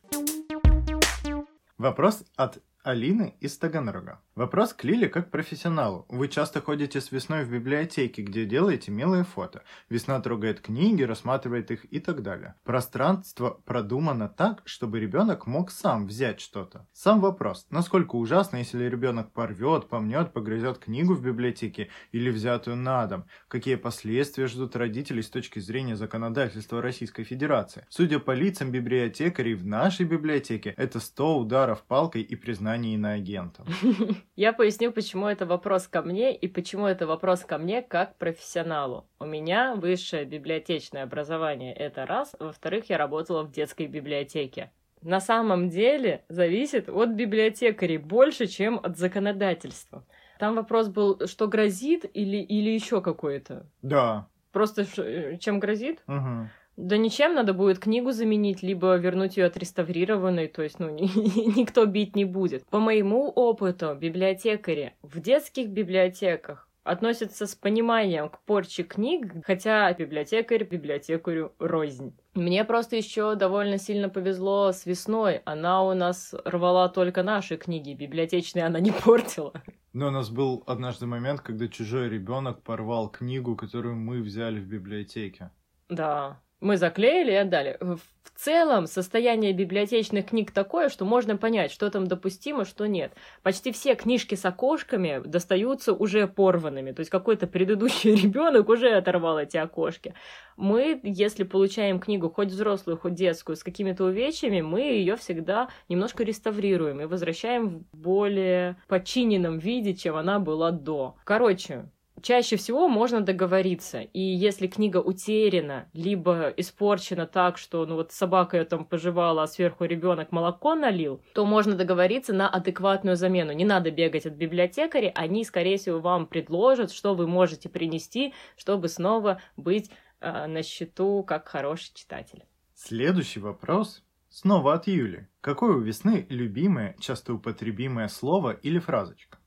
Вопрос 1.78 2.24
от 2.36 2.58
Алины 2.86 3.34
из 3.40 3.58
Таганрога. 3.58 4.20
Вопрос 4.36 4.72
к 4.72 4.84
Лиле 4.84 5.08
как 5.08 5.32
профессионалу. 5.32 6.06
Вы 6.08 6.28
часто 6.28 6.60
ходите 6.60 7.00
с 7.00 7.10
весной 7.10 7.44
в 7.44 7.50
библиотеки, 7.50 8.20
где 8.20 8.44
делаете 8.44 8.92
милые 8.92 9.24
фото. 9.24 9.64
Весна 9.88 10.20
трогает 10.20 10.60
книги, 10.60 11.02
рассматривает 11.02 11.72
их 11.72 11.84
и 11.92 11.98
так 11.98 12.22
далее. 12.22 12.54
Пространство 12.62 13.60
продумано 13.64 14.28
так, 14.28 14.62
чтобы 14.66 15.00
ребенок 15.00 15.48
мог 15.48 15.72
сам 15.72 16.06
взять 16.06 16.40
что-то. 16.40 16.86
Сам 16.92 17.20
вопрос, 17.20 17.66
насколько 17.70 18.14
ужасно, 18.14 18.58
если 18.58 18.84
ребенок 18.84 19.32
порвет, 19.32 19.88
помнет, 19.88 20.32
погрызет 20.32 20.78
книгу 20.78 21.14
в 21.14 21.22
библиотеке 21.24 21.88
или 22.12 22.30
взятую 22.30 22.76
на 22.76 23.04
дом. 23.06 23.24
Какие 23.48 23.74
последствия 23.74 24.46
ждут 24.46 24.76
родителей 24.76 25.22
с 25.22 25.30
точки 25.30 25.58
зрения 25.58 25.96
законодательства 25.96 26.80
Российской 26.80 27.24
Федерации. 27.24 27.84
Судя 27.88 28.20
по 28.20 28.30
лицам 28.30 28.70
библиотекарей 28.70 29.54
в 29.54 29.66
нашей 29.66 30.06
библиотеке, 30.06 30.72
это 30.76 31.00
100 31.00 31.38
ударов 31.38 31.82
палкой 31.82 32.22
и 32.22 32.36
признание 32.36 32.75
на 32.78 32.94
иноагента. 32.94 33.64
Я 34.36 34.52
поясню, 34.52 34.92
почему 34.92 35.26
это 35.26 35.46
вопрос 35.46 35.88
ко 35.88 36.02
мне 36.02 36.34
и 36.34 36.48
почему 36.48 36.86
это 36.86 37.06
вопрос 37.06 37.40
ко 37.40 37.58
мне 37.58 37.82
как 37.82 38.16
профессионалу. 38.16 39.06
У 39.18 39.26
меня 39.26 39.74
высшее 39.74 40.24
библиотечное 40.24 41.02
образование, 41.04 41.72
это 41.72 42.06
раз. 42.06 42.34
Во-вторых, 42.38 42.90
я 42.90 42.98
работала 42.98 43.42
в 43.42 43.50
детской 43.50 43.86
библиотеке. 43.86 44.70
На 45.02 45.20
самом 45.20 45.68
деле 45.68 46.24
зависит 46.28 46.88
от 46.88 47.10
библиотекарей 47.10 47.98
больше, 47.98 48.46
чем 48.46 48.80
от 48.82 48.96
законодательства. 48.96 50.04
Там 50.38 50.54
вопрос 50.54 50.88
был, 50.88 51.26
что 51.26 51.48
грозит 51.48 52.04
или, 52.12 52.38
или 52.38 52.70
еще 52.70 53.00
какое-то? 53.00 53.66
Да. 53.82 54.28
Просто 54.52 54.86
э, 54.98 55.38
чем 55.38 55.60
грозит? 55.60 56.02
Угу. 56.06 56.48
Да 56.76 56.98
ничем 56.98 57.34
надо 57.34 57.54
будет 57.54 57.78
книгу 57.78 58.12
заменить, 58.12 58.62
либо 58.62 58.94
вернуть 58.96 59.38
ее 59.38 59.46
отреставрированной, 59.46 60.48
то 60.48 60.62
есть, 60.62 60.78
ну, 60.78 60.90
никто 60.90 61.86
бить 61.86 62.14
не 62.14 62.26
будет. 62.26 62.66
По 62.66 62.80
моему 62.80 63.30
опыту, 63.30 63.94
библиотекари 63.98 64.94
в 65.02 65.20
детских 65.20 65.68
библиотеках 65.68 66.68
относятся 66.86 67.46
с 67.46 67.54
пониманием 67.54 68.28
к 68.28 68.40
порче 68.40 68.82
книг, 68.82 69.32
хотя 69.44 69.92
библиотекарь 69.92 70.64
библиотекарю 70.64 71.52
рознь. 71.58 72.14
Мне 72.34 72.64
просто 72.64 72.96
еще 72.96 73.34
довольно 73.34 73.78
сильно 73.78 74.08
повезло 74.08 74.70
с 74.72 74.86
весной. 74.86 75.40
Она 75.44 75.82
у 75.82 75.94
нас 75.94 76.34
рвала 76.44 76.88
только 76.88 77.22
наши 77.22 77.56
книги, 77.56 77.94
библиотечные 77.94 78.66
она 78.66 78.80
не 78.80 78.90
портила. 79.04 79.52
Но 79.92 80.08
у 80.08 80.10
нас 80.10 80.30
был 80.30 80.62
однажды 80.66 81.06
момент, 81.06 81.40
когда 81.40 81.68
чужой 81.68 82.08
ребенок 82.08 82.62
порвал 82.62 83.08
книгу, 83.08 83.56
которую 83.56 83.96
мы 83.96 84.20
взяли 84.20 84.60
в 84.60 84.66
библиотеке. 84.66 85.50
Да, 85.88 86.40
мы 86.60 86.76
заклеили 86.76 87.32
и 87.32 87.36
отдали. 87.36 87.78
В 87.80 88.00
целом, 88.34 88.86
состояние 88.86 89.52
библиотечных 89.52 90.26
книг 90.26 90.50
такое, 90.50 90.88
что 90.88 91.04
можно 91.04 91.36
понять, 91.36 91.70
что 91.70 91.90
там 91.90 92.06
допустимо, 92.06 92.64
что 92.64 92.86
нет. 92.86 93.12
Почти 93.42 93.72
все 93.72 93.94
книжки 93.94 94.34
с 94.34 94.44
окошками 94.44 95.22
достаются 95.24 95.92
уже 95.92 96.26
порванными. 96.26 96.92
То 96.92 97.00
есть 97.00 97.10
какой-то 97.10 97.46
предыдущий 97.46 98.14
ребенок 98.22 98.68
уже 98.68 98.90
оторвал 98.90 99.38
эти 99.38 99.56
окошки. 99.56 100.14
Мы, 100.56 101.00
если 101.02 101.44
получаем 101.44 102.00
книгу, 102.00 102.30
хоть 102.30 102.48
взрослую, 102.48 102.98
хоть 102.98 103.14
детскую, 103.14 103.56
с 103.56 103.62
какими-то 103.62 104.04
увечьями, 104.04 104.60
мы 104.60 104.80
ее 104.80 105.16
всегда 105.16 105.68
немножко 105.88 106.24
реставрируем 106.24 107.00
и 107.00 107.06
возвращаем 107.06 107.86
в 107.92 107.96
более 107.96 108.76
подчиненном 108.88 109.58
виде, 109.58 109.94
чем 109.94 110.16
она 110.16 110.38
была 110.38 110.70
до. 110.70 111.16
Короче, 111.24 111.90
чаще 112.22 112.56
всего 112.56 112.88
можно 112.88 113.20
договориться. 113.20 114.00
И 114.00 114.20
если 114.20 114.66
книга 114.66 114.98
утеряна, 114.98 115.88
либо 115.92 116.48
испорчена 116.56 117.26
так, 117.26 117.58
что 117.58 117.86
ну 117.86 117.96
вот 117.96 118.12
собака 118.12 118.56
ее 118.56 118.64
там 118.64 118.84
пожевала, 118.84 119.42
а 119.42 119.46
сверху 119.46 119.84
ребенок 119.84 120.32
молоко 120.32 120.74
налил, 120.74 121.22
то 121.34 121.44
можно 121.44 121.74
договориться 121.74 122.32
на 122.32 122.48
адекватную 122.48 123.16
замену. 123.16 123.52
Не 123.52 123.64
надо 123.64 123.90
бегать 123.90 124.26
от 124.26 124.34
библиотекаря, 124.34 125.12
они, 125.14 125.44
скорее 125.44 125.78
всего, 125.78 126.00
вам 126.00 126.26
предложат, 126.26 126.92
что 126.92 127.14
вы 127.14 127.26
можете 127.26 127.68
принести, 127.68 128.34
чтобы 128.56 128.88
снова 128.88 129.40
быть 129.56 129.90
э, 130.20 130.46
на 130.46 130.62
счету 130.62 131.22
как 131.24 131.48
хороший 131.48 131.92
читатель. 131.94 132.44
Следующий 132.74 133.40
вопрос 133.40 134.02
снова 134.28 134.74
от 134.74 134.86
Юли. 134.86 135.28
Какое 135.40 135.76
у 135.76 135.80
весны 135.80 136.26
любимое, 136.28 136.96
часто 136.98 137.34
употребимое 137.34 138.08
слово 138.08 138.50
или 138.50 138.78
фразочка? 138.78 139.38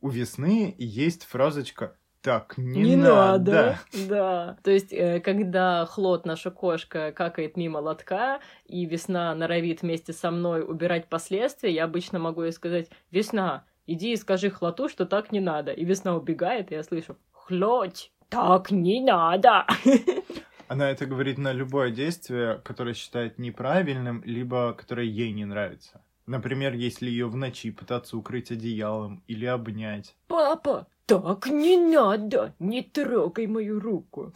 У 0.00 0.08
весны 0.08 0.74
есть 0.78 1.24
фразочка 1.24 1.96
так 2.26 2.58
не, 2.58 2.82
не 2.82 2.96
надо. 2.96 3.52
надо. 3.52 3.78
Да. 4.08 4.56
То 4.64 4.72
есть, 4.72 4.92
э, 4.92 5.20
когда 5.20 5.86
Хлод, 5.86 6.26
наша 6.26 6.50
кошка, 6.50 7.12
какает 7.12 7.56
мимо 7.56 7.78
лотка, 7.78 8.40
и 8.66 8.84
весна 8.84 9.32
норовит 9.36 9.82
вместе 9.82 10.12
со 10.12 10.32
мной 10.32 10.64
убирать 10.68 11.08
последствия, 11.08 11.72
я 11.72 11.84
обычно 11.84 12.18
могу 12.18 12.42
ей 12.42 12.50
сказать, 12.50 12.88
весна, 13.12 13.62
иди 13.86 14.12
и 14.12 14.16
скажи 14.16 14.50
Хлоту, 14.50 14.88
что 14.88 15.06
так 15.06 15.30
не 15.30 15.38
надо. 15.38 15.70
И 15.70 15.84
весна 15.84 16.16
убегает, 16.16 16.72
и 16.72 16.74
я 16.74 16.82
слышу, 16.82 17.16
Хлодь, 17.30 18.10
так 18.28 18.72
не 18.72 19.00
надо. 19.00 19.64
Она 20.66 20.90
это 20.90 21.06
говорит 21.06 21.38
на 21.38 21.52
любое 21.52 21.92
действие, 21.92 22.60
которое 22.64 22.94
считает 22.94 23.38
неправильным, 23.38 24.20
либо 24.24 24.72
которое 24.72 25.06
ей 25.06 25.30
не 25.30 25.44
нравится. 25.44 26.02
Например, 26.26 26.74
если 26.74 27.08
ее 27.08 27.28
в 27.28 27.36
ночи 27.36 27.70
пытаться 27.70 28.16
укрыть 28.16 28.50
одеялом 28.50 29.22
или 29.28 29.46
обнять. 29.46 30.16
Папа, 30.26 30.88
так 31.06 31.46
не 31.46 31.76
надо, 31.76 32.54
не 32.58 32.82
трогай 32.82 33.46
мою 33.46 33.80
руку. 33.80 34.32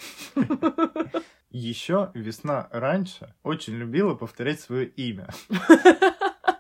Еще 1.50 2.12
весна 2.14 2.68
раньше 2.70 3.34
очень 3.42 3.74
любила 3.74 4.14
повторять 4.14 4.60
свое 4.60 4.86
имя. 4.86 5.28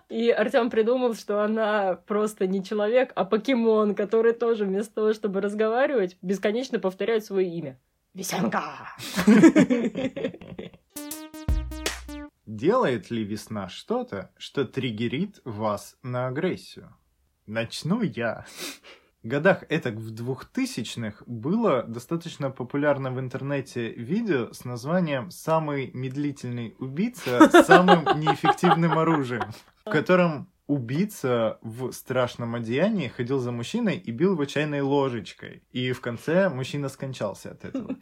И 0.08 0.28
Артем 0.30 0.68
придумал, 0.70 1.14
что 1.14 1.44
она 1.44 1.94
просто 1.94 2.48
не 2.48 2.64
человек, 2.64 3.12
а 3.14 3.24
покемон, 3.24 3.94
который 3.94 4.32
тоже 4.32 4.64
вместо 4.64 4.94
того, 4.94 5.12
чтобы 5.12 5.40
разговаривать, 5.40 6.18
бесконечно 6.20 6.80
повторяет 6.80 7.24
свое 7.24 7.48
имя. 7.48 7.78
Весенка! 8.12 8.88
Делает 12.46 13.12
ли 13.12 13.22
весна 13.22 13.68
что-то, 13.68 14.32
что 14.36 14.64
триггерит 14.64 15.40
вас 15.44 15.96
на 16.02 16.26
агрессию? 16.26 16.96
Начну 17.46 18.02
я. 18.02 18.44
Годах 19.22 19.64
этак 19.68 19.96
в 19.96 20.10
двухтысячных 20.12 21.22
было 21.26 21.82
достаточно 21.82 22.50
популярно 22.50 23.10
в 23.10 23.20
интернете 23.20 23.90
видео 23.90 24.50
с 24.52 24.64
названием 24.64 25.30
«Самый 25.30 25.90
медлительный 25.92 26.74
убийца 26.78 27.50
с 27.50 27.66
самым 27.66 28.04
неэффективным 28.18 28.98
оружием», 28.98 29.52
в 29.84 29.90
котором 29.90 30.50
убийца 30.66 31.58
в 31.60 31.92
страшном 31.92 32.54
одеянии 32.54 33.08
ходил 33.08 33.40
за 33.40 33.52
мужчиной 33.52 33.98
и 33.98 34.10
бил 34.10 34.32
его 34.32 34.46
чайной 34.46 34.80
ложечкой. 34.80 35.64
И 35.70 35.92
в 35.92 36.00
конце 36.00 36.48
мужчина 36.48 36.88
скончался 36.88 37.50
от 37.50 37.64
этого. 37.66 37.96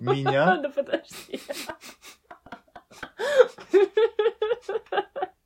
Меня... 0.00 0.56
Да 0.62 0.70
подожди. 0.70 1.40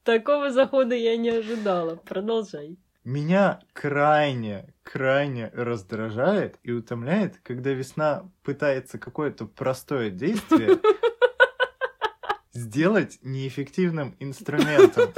Такого 0.04 0.50
захода 0.50 0.94
я 0.94 1.16
не 1.16 1.30
ожидала. 1.30 1.96
Продолжай. 1.96 2.78
Меня 3.08 3.60
крайне, 3.72 4.66
крайне 4.82 5.50
раздражает 5.54 6.58
и 6.62 6.72
утомляет, 6.72 7.38
когда 7.42 7.70
весна 7.70 8.30
пытается 8.42 8.98
какое-то 8.98 9.46
простое 9.46 10.10
действие 10.10 10.78
сделать 12.52 13.18
неэффективным 13.22 14.14
инструментом. 14.20 15.14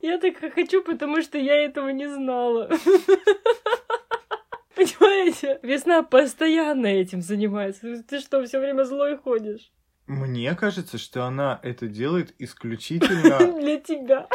Я 0.00 0.16
так 0.16 0.38
хочу, 0.54 0.82
потому 0.82 1.20
что 1.20 1.36
я 1.36 1.54
этого 1.54 1.90
не 1.90 2.08
знала. 2.08 2.68
Понимаете? 4.74 5.60
Весна 5.62 6.02
постоянно 6.02 6.86
этим 6.86 7.20
занимается. 7.20 8.02
Ты 8.04 8.20
что, 8.20 8.42
все 8.46 8.58
время 8.58 8.84
злой 8.84 9.18
ходишь? 9.18 9.70
Мне 10.06 10.54
кажется, 10.54 10.98
что 10.98 11.24
она 11.24 11.58
это 11.62 11.88
делает 11.88 12.34
исключительно... 12.38 13.38
Для 13.60 13.80
тебя. 13.80 14.28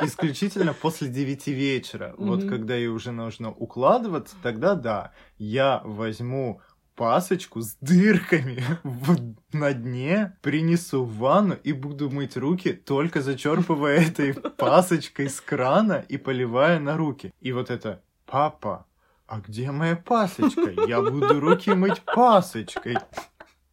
Исключительно 0.00 0.74
после 0.74 1.08
девяти 1.08 1.52
вечера. 1.52 2.14
Вот 2.16 2.44
когда 2.48 2.74
ей 2.74 2.88
уже 2.88 3.12
нужно 3.12 3.50
укладываться, 3.50 4.36
тогда 4.42 4.74
да, 4.74 5.12
я 5.38 5.80
возьму 5.84 6.60
пасочку 6.98 7.60
с 7.60 7.76
дырками 7.80 8.62
на 9.52 9.72
дне, 9.72 10.36
принесу 10.42 11.04
в 11.04 11.16
ванну 11.18 11.56
и 11.62 11.72
буду 11.72 12.10
мыть 12.10 12.36
руки, 12.36 12.72
только 12.72 13.22
зачерпывая 13.22 14.00
этой 14.08 14.34
пасочкой 14.34 15.28
с 15.28 15.40
крана 15.40 16.04
и 16.08 16.16
поливая 16.16 16.80
на 16.80 16.96
руки. 16.96 17.32
И 17.40 17.52
вот 17.52 17.70
это 17.70 18.02
«Папа, 18.26 18.86
а 19.26 19.40
где 19.40 19.70
моя 19.70 19.96
пасочка? 19.96 20.70
Я 20.86 21.00
буду 21.00 21.40
руки 21.40 21.70
мыть 21.70 22.02
пасочкой». 22.02 22.98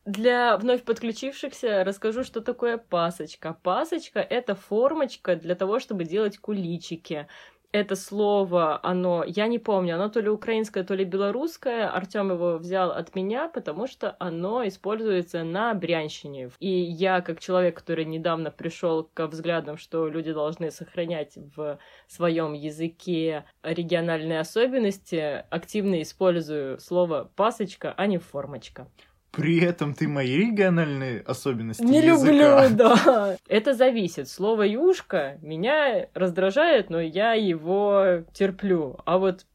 Для 0.06 0.56
вновь 0.58 0.84
подключившихся 0.84 1.84
расскажу, 1.84 2.24
что 2.24 2.40
такое 2.42 2.78
пасочка. 2.78 3.58
Пасочка— 3.64 4.20
это 4.30 4.54
формочка 4.54 5.36
для 5.36 5.56
того, 5.56 5.80
чтобы 5.80 6.04
делать 6.04 6.38
куличики. 6.38 7.28
Это 7.72 7.96
слово, 7.96 8.80
оно, 8.84 9.24
я 9.26 9.48
не 9.48 9.58
помню, 9.58 9.96
оно 9.96 10.10
то 10.10 10.20
ли 10.20 10.30
украинское, 10.30 10.84
то 10.84 10.94
ли 10.94 11.06
белорусское. 11.06 11.90
Артем 11.90 12.32
его 12.32 12.58
взял 12.60 12.92
от 12.92 13.16
меня, 13.16 13.50
потому 13.50 13.88
что 13.88 14.16
оно 14.20 14.66
используется 14.68 15.44
на 15.44 15.74
брянщине. 15.74 16.52
И 16.60 16.70
я, 16.70 17.22
как 17.22 17.40
человек, 17.40 17.76
который 17.78 18.06
недавно 18.06 18.52
пришел 18.52 19.10
к 19.12 19.26
взглядам, 19.26 19.78
что 19.78 20.08
люди 20.08 20.32
должны 20.32 20.70
сохранять 20.70 21.34
в 21.56 21.80
своем 22.08 22.54
языке 22.54 23.46
региональные 23.64 24.40
особенности, 24.40 25.44
активно 25.50 26.04
использую 26.04 26.80
слово 26.80 27.32
пасочка, 27.36 27.92
а 27.98 28.06
не 28.06 28.20
формочка. 28.20 28.88
При 29.36 29.60
этом 29.60 29.94
ты 29.94 30.08
мои 30.08 30.36
региональные 30.36 31.22
особенности 31.22 31.84
Не 31.84 32.02
языка. 32.02 32.32
люблю, 32.32 32.76
да. 32.78 33.38
Это 33.48 33.74
зависит. 33.74 34.30
Слово 34.30 34.64
«юшка» 34.64 35.38
меня 35.42 36.08
раздражает, 36.14 36.90
но 36.90 37.00
я 37.02 37.34
его 37.34 38.24
терплю. 38.34 38.98
А 39.06 39.18
вот 39.18 39.46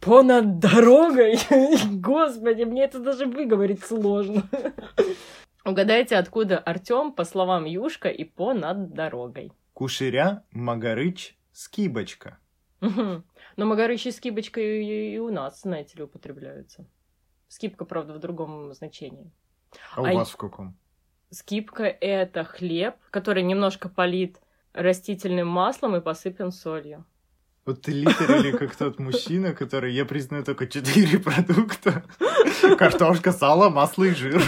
понад 0.00 0.58
дорогой, 0.58 1.36
господи, 1.90 2.62
мне 2.64 2.84
это 2.84 2.98
даже 2.98 3.26
выговорить 3.26 3.84
сложно. 3.84 4.42
Угадайте, 5.64 6.16
откуда 6.16 6.58
Артем, 6.58 7.12
по 7.12 7.24
словам 7.24 7.64
Юшка, 7.64 8.08
и 8.08 8.22
понад 8.24 8.94
дорогой. 8.94 9.50
Кушеря, 9.72 10.44
Магарыч, 10.52 11.36
Скибочка. 11.52 12.38
Но 12.80 13.64
Магарыч 13.64 14.06
и 14.06 14.12
Скибочка 14.12 14.60
и, 14.60 15.14
и 15.14 15.18
у 15.18 15.30
нас, 15.30 15.62
знаете 15.62 15.96
ли, 15.98 16.04
употребляются. 16.04 16.86
Скипка, 17.48 17.84
правда, 17.84 18.14
в 18.14 18.18
другом 18.18 18.72
значении. 18.74 19.32
А 19.94 20.02
у 20.02 20.06
А 20.06 20.12
вас 20.12 20.30
в 20.30 20.36
каком? 20.36 20.76
Скипка— 21.30 21.84
это 22.00 22.44
хлеб, 22.44 22.96
который 23.10 23.42
немножко 23.42 23.88
полит 23.88 24.40
растительным 24.72 25.48
маслом 25.48 25.96
и 25.96 26.00
посыпан 26.00 26.52
солью. 26.52 27.04
Вот 27.64 27.82
ты 27.82 27.92
литерали 27.92 28.52
как 28.56 28.76
тот 28.76 29.00
мужчина, 29.00 29.52
который, 29.52 29.92
я 29.92 30.04
признаю, 30.04 30.44
только 30.44 30.68
четыре 30.68 31.18
продукта. 31.18 32.04
Картошка, 32.78 33.32
сало, 33.32 33.70
масло 33.70 34.04
и 34.04 34.14
жир. 34.14 34.40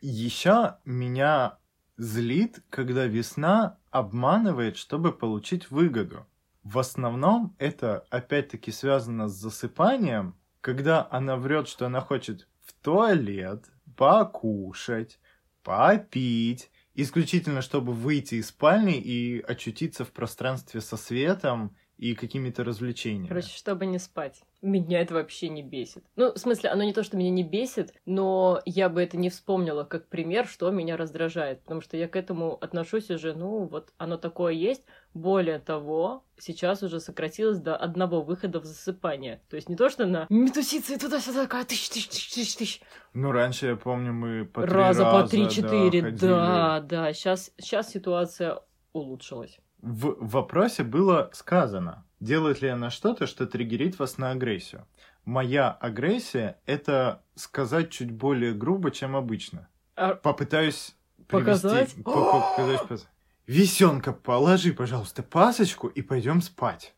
Еще 0.00 0.76
меня 0.84 1.58
злит, 1.96 2.64
когда 2.68 3.06
весна 3.06 3.78
обманывает, 3.90 4.76
чтобы 4.76 5.12
получить 5.12 5.70
выгоду. 5.70 6.26
В 6.64 6.80
основном 6.80 7.54
это 7.58 8.04
опять-таки 8.10 8.72
связано 8.72 9.28
с 9.28 9.32
засыпанием, 9.32 10.36
когда 10.62 11.06
она 11.10 11.36
врет, 11.36 11.68
что 11.68 11.86
она 11.86 12.00
хочет 12.00 12.48
в 12.64 12.72
туалет, 12.72 13.66
покушать, 13.96 15.18
попить, 15.62 16.70
исключительно 16.94 17.60
чтобы 17.60 17.92
выйти 17.92 18.36
из 18.36 18.48
спальни 18.48 18.98
и 18.98 19.40
очутиться 19.40 20.04
в 20.04 20.12
пространстве 20.12 20.80
со 20.80 20.96
светом 20.96 21.76
и 22.02 22.16
какими-то 22.16 22.64
развлечениями. 22.64 23.28
Короче, 23.28 23.56
чтобы 23.56 23.86
не 23.86 24.00
спать. 24.00 24.42
Меня 24.60 25.00
это 25.02 25.14
вообще 25.14 25.48
не 25.48 25.62
бесит. 25.62 26.02
Ну, 26.16 26.32
в 26.32 26.36
смысле, 26.36 26.70
оно 26.70 26.82
не 26.82 26.92
то, 26.92 27.04
что 27.04 27.16
меня 27.16 27.30
не 27.30 27.44
бесит, 27.44 27.94
но 28.06 28.60
я 28.64 28.88
бы 28.88 29.00
это 29.00 29.16
не 29.16 29.30
вспомнила 29.30 29.84
как 29.84 30.08
пример, 30.08 30.48
что 30.48 30.68
меня 30.72 30.96
раздражает. 30.96 31.62
Потому 31.62 31.80
что 31.80 31.96
я 31.96 32.08
к 32.08 32.16
этому 32.16 32.54
отношусь 32.60 33.08
уже, 33.12 33.34
ну, 33.34 33.66
вот 33.66 33.92
оно 33.98 34.16
такое 34.16 34.52
есть. 34.52 34.82
Более 35.14 35.60
того, 35.60 36.24
сейчас 36.40 36.82
уже 36.82 36.98
сократилось 36.98 37.58
до 37.58 37.76
одного 37.76 38.20
выхода 38.20 38.58
в 38.58 38.64
засыпание. 38.64 39.40
То 39.48 39.54
есть 39.54 39.68
не 39.68 39.76
то, 39.76 39.88
что 39.88 40.04
на 40.04 40.26
метусица 40.28 40.94
и 40.94 40.98
туда-сюда 40.98 41.42
такая 41.42 41.64
тысяч, 41.64 41.88
тысяч, 41.88 42.34
тысяч, 42.34 42.56
тысяч. 42.56 42.80
Ну, 43.14 43.30
раньше, 43.30 43.66
я 43.66 43.76
помню, 43.76 44.12
мы 44.12 44.44
по 44.44 44.62
три 44.62 44.72
раза, 44.72 45.04
раза 45.04 45.22
по 45.22 45.28
три-четыре. 45.28 46.10
да. 46.10 46.16
Да, 46.18 46.80
да. 46.80 47.12
Сейчас, 47.12 47.52
сейчас 47.58 47.90
ситуация 47.90 48.58
улучшилась. 48.92 49.60
В 49.82 50.16
вопросе 50.20 50.84
было 50.84 51.28
сказано, 51.32 52.04
делает 52.20 52.62
ли 52.62 52.68
она 52.68 52.88
что-то, 52.88 53.26
что 53.26 53.46
триггерит 53.46 53.98
вас 53.98 54.16
на 54.16 54.30
агрессию. 54.30 54.86
Моя 55.24 55.70
агрессия— 55.72 56.58
это 56.66 57.22
сказать 57.34 57.90
чуть 57.90 58.12
более 58.12 58.54
грубо, 58.54 58.92
чем 58.92 59.16
обычно. 59.16 59.68
А- 59.96 60.14
Попытаюсь 60.14 60.94
Показать? 61.28 61.90
привести... 61.90 62.02
по- 62.02 62.12
по- 62.12 62.56
показать 62.56 63.06
Весенка, 63.48 64.12
положи, 64.12 64.72
пожалуйста, 64.72 65.24
пасочку 65.24 65.88
и 65.88 66.00
пойдем 66.00 66.42
спать. 66.42 66.94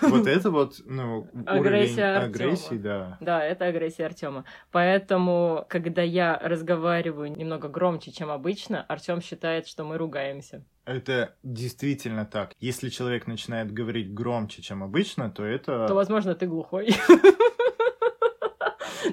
Вот 0.00 0.26
это 0.26 0.50
вот, 0.50 0.80
ну, 0.84 1.28
Агрессия 1.46 2.18
уровень 2.18 2.34
агрессии, 2.34 2.76
да. 2.76 3.16
Да, 3.20 3.44
это 3.44 3.66
агрессия 3.66 4.06
Артема. 4.06 4.44
Поэтому, 4.70 5.64
когда 5.68 6.02
я 6.02 6.38
разговариваю 6.42 7.30
немного 7.30 7.68
громче, 7.68 8.12
чем 8.12 8.30
обычно, 8.30 8.82
Артем 8.82 9.20
считает, 9.20 9.66
что 9.66 9.84
мы 9.84 9.98
ругаемся. 9.98 10.64
Это 10.84 11.34
действительно 11.42 12.24
так. 12.24 12.52
Если 12.60 12.88
человек 12.88 13.26
начинает 13.26 13.72
говорить 13.72 14.12
громче, 14.12 14.62
чем 14.62 14.82
обычно, 14.82 15.30
то 15.30 15.44
это... 15.44 15.86
То, 15.86 15.94
возможно, 15.94 16.34
ты 16.34 16.46
глухой. 16.46 16.90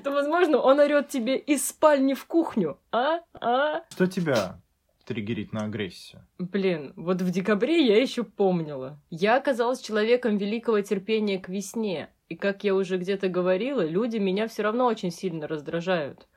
То, 0.04 0.12
возможно, 0.12 0.58
он 0.58 0.80
орет 0.80 1.10
тебе 1.10 1.38
из 1.38 1.68
спальни 1.68 2.14
в 2.14 2.26
кухню. 2.26 2.80
А? 2.92 3.20
А? 3.34 3.82
Что 3.92 4.08
тебя 4.08 4.60
триггерит 5.06 5.54
на 5.54 5.66
агрессию? 5.66 6.28
Блин, 6.38 6.94
вот 6.96 7.22
в 7.22 7.32
декабре 7.32 7.86
я 7.86 8.02
еще 8.02 8.24
помнила. 8.24 9.00
Я 9.10 9.38
оказалась 9.38 9.82
человеком 9.82 10.38
великого 10.38 10.82
терпения 10.82 11.40
к 11.40 11.50
весне. 11.50 12.10
И 12.28 12.36
как 12.36 12.64
я 12.64 12.74
уже 12.76 12.98
где-то 12.98 13.30
говорила, 13.30 13.86
люди 13.86 14.18
меня 14.18 14.48
все 14.48 14.64
равно 14.64 14.88
очень 14.88 15.12
сильно 15.12 15.48
раздражают. 15.48 16.28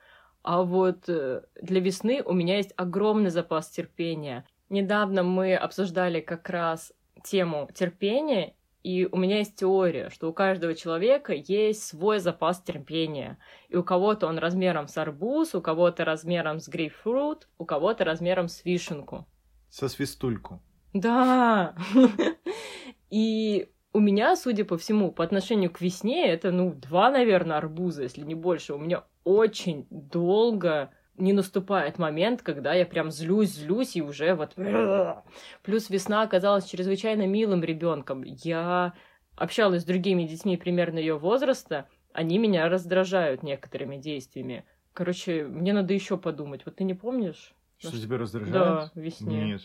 А 0.43 0.63
вот 0.63 1.09
э, 1.09 1.43
для 1.61 1.81
весны 1.81 2.23
у 2.25 2.33
меня 2.33 2.57
есть 2.59 2.73
огромный 2.77 3.31
запас 3.31 3.71
терпения. 3.71 4.47
Недавно 4.69 5.23
мы 5.23 5.55
обсуждали 5.55 6.21
как 6.21 6.49
раз 6.51 6.93
тему 7.25 7.69
терпения, 7.75 8.55
и 8.83 9.07
у 9.11 9.17
меня 9.17 9.39
есть 9.39 9.57
теория, 9.57 10.09
что 10.11 10.29
у 10.29 10.33
каждого 10.33 10.75
человека 10.75 11.33
есть 11.35 11.83
свой 11.83 12.21
запас 12.21 12.63
терпения. 12.63 13.39
И 13.69 13.77
у 13.77 13.83
кого-то 13.83 14.27
он 14.27 14.39
размером 14.39 14.89
с 14.89 14.97
арбуз, 14.97 15.55
у 15.55 15.61
кого-то 15.61 16.05
размером 16.05 16.61
с 16.61 16.69
грейпфрут, 16.69 17.49
у 17.59 17.65
кого-то 17.65 18.05
размером 18.05 18.49
с 18.49 18.65
вишенку. 18.65 19.27
Со 19.69 19.89
свистульку. 19.89 20.63
Да. 20.95 21.75
И 23.11 23.69
у 23.93 24.01
меня, 24.01 24.37
судя 24.37 24.65
по 24.65 24.79
всему, 24.79 25.11
по 25.13 25.25
отношению 25.25 25.71
к 25.71 25.81
весне, 25.81 26.29
это, 26.29 26.51
ну, 26.51 26.73
два, 26.73 27.11
наверное, 27.11 27.59
арбуза, 27.59 28.05
если 28.05 28.23
не 28.23 28.35
больше. 28.35 28.75
У 28.75 28.79
меня 28.79 29.05
очень 29.25 29.87
долго 29.91 30.91
не 31.19 31.33
наступает 31.33 31.99
момент, 31.99 32.43
когда 32.43 32.75
я 32.75 32.87
прям 32.87 33.11
злюсь, 33.11 33.55
злюсь 33.55 33.97
и 33.97 34.03
уже 34.03 34.35
вот... 34.35 34.55
Плюс 35.63 35.91
весна 35.91 36.23
оказалась 36.23 36.67
чрезвычайно 36.67 37.27
милым 37.27 37.63
ребенком. 37.63 38.23
Я 38.23 38.95
общалась 39.37 39.83
с 39.83 39.87
другими 39.87 40.25
детьми 40.25 40.57
примерно 40.57 40.99
ее 40.99 41.19
возраста, 41.19 41.89
они 42.13 42.39
меня 42.39 42.69
раздражают 42.69 43.43
некоторыми 43.43 43.97
действиями. 43.97 44.65
Короче, 44.93 45.45
мне 45.45 45.73
надо 45.73 45.95
еще 45.95 46.17
подумать. 46.17 46.63
Вот 46.65 46.77
ты 46.77 46.85
не 46.85 46.95
помнишь? 46.95 47.55
Что 47.79 47.93
тебя 47.93 48.19
раздражает? 48.19 48.53
Да, 48.53 48.91
весне. 48.95 49.53
Нет. 49.53 49.63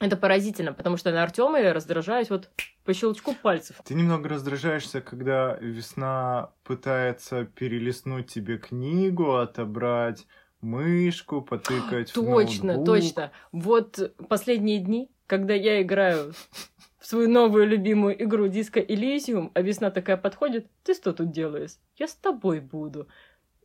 Это 0.00 0.16
поразительно, 0.16 0.72
потому 0.72 0.96
что 0.96 1.12
на 1.12 1.22
Артема 1.22 1.60
я 1.60 1.72
раздражаюсь 1.72 2.30
вот 2.30 2.50
по 2.84 2.92
щелчку 2.92 3.34
пальцев. 3.34 3.76
Ты 3.84 3.94
немного 3.94 4.28
раздражаешься, 4.28 5.00
когда 5.00 5.56
весна 5.60 6.50
пытается 6.64 7.44
перелистнуть 7.44 8.26
тебе 8.26 8.58
книгу, 8.58 9.36
отобрать 9.36 10.26
мышку, 10.64 11.42
потыкать 11.42 12.12
Точно, 12.12 12.74
в 12.74 12.76
ноутбук. 12.76 12.86
точно. 12.86 13.32
Вот 13.52 14.14
последние 14.28 14.78
дни, 14.80 15.10
когда 15.26 15.54
я 15.54 15.82
играю 15.82 16.32
в 16.98 17.06
свою 17.06 17.28
новую 17.28 17.66
любимую 17.66 18.20
игру 18.22 18.46
Disco 18.46 18.84
Elysium, 18.84 19.50
а 19.54 19.60
весна 19.60 19.90
такая 19.90 20.16
подходит, 20.16 20.66
ты 20.82 20.94
что 20.94 21.12
тут 21.12 21.30
делаешь? 21.30 21.72
Я 21.96 22.08
с 22.08 22.14
тобой 22.14 22.60
буду. 22.60 23.08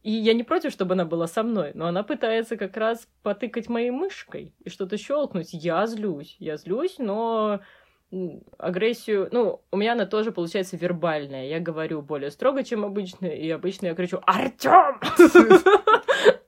И 0.03 0.11
я 0.11 0.33
не 0.33 0.43
против, 0.43 0.71
чтобы 0.71 0.93
она 0.93 1.05
была 1.05 1.27
со 1.27 1.43
мной, 1.43 1.71
но 1.73 1.85
она 1.87 2.03
пытается 2.03 2.55
как 2.57 2.77
раз 2.77 3.07
потыкать 3.21 3.67
моей 3.67 3.91
мышкой 3.91 4.53
и 4.63 4.69
что-то 4.69 4.97
щелкнуть. 4.97 5.49
Я 5.53 5.85
злюсь, 5.87 6.35
я 6.39 6.57
злюсь, 6.57 6.95
но 6.99 7.59
агрессию... 8.57 9.29
Ну, 9.31 9.61
у 9.71 9.77
меня 9.77 9.93
она 9.93 10.05
тоже 10.05 10.31
получается 10.31 10.77
вербальная. 10.77 11.47
Я 11.47 11.59
говорю 11.59 12.01
более 12.01 12.31
строго, 12.31 12.63
чем 12.63 12.85
обычно, 12.85 13.25
и 13.27 13.49
обычно 13.49 13.87
я 13.87 13.95
кричу 13.95 14.19
«Артём! 14.25 14.99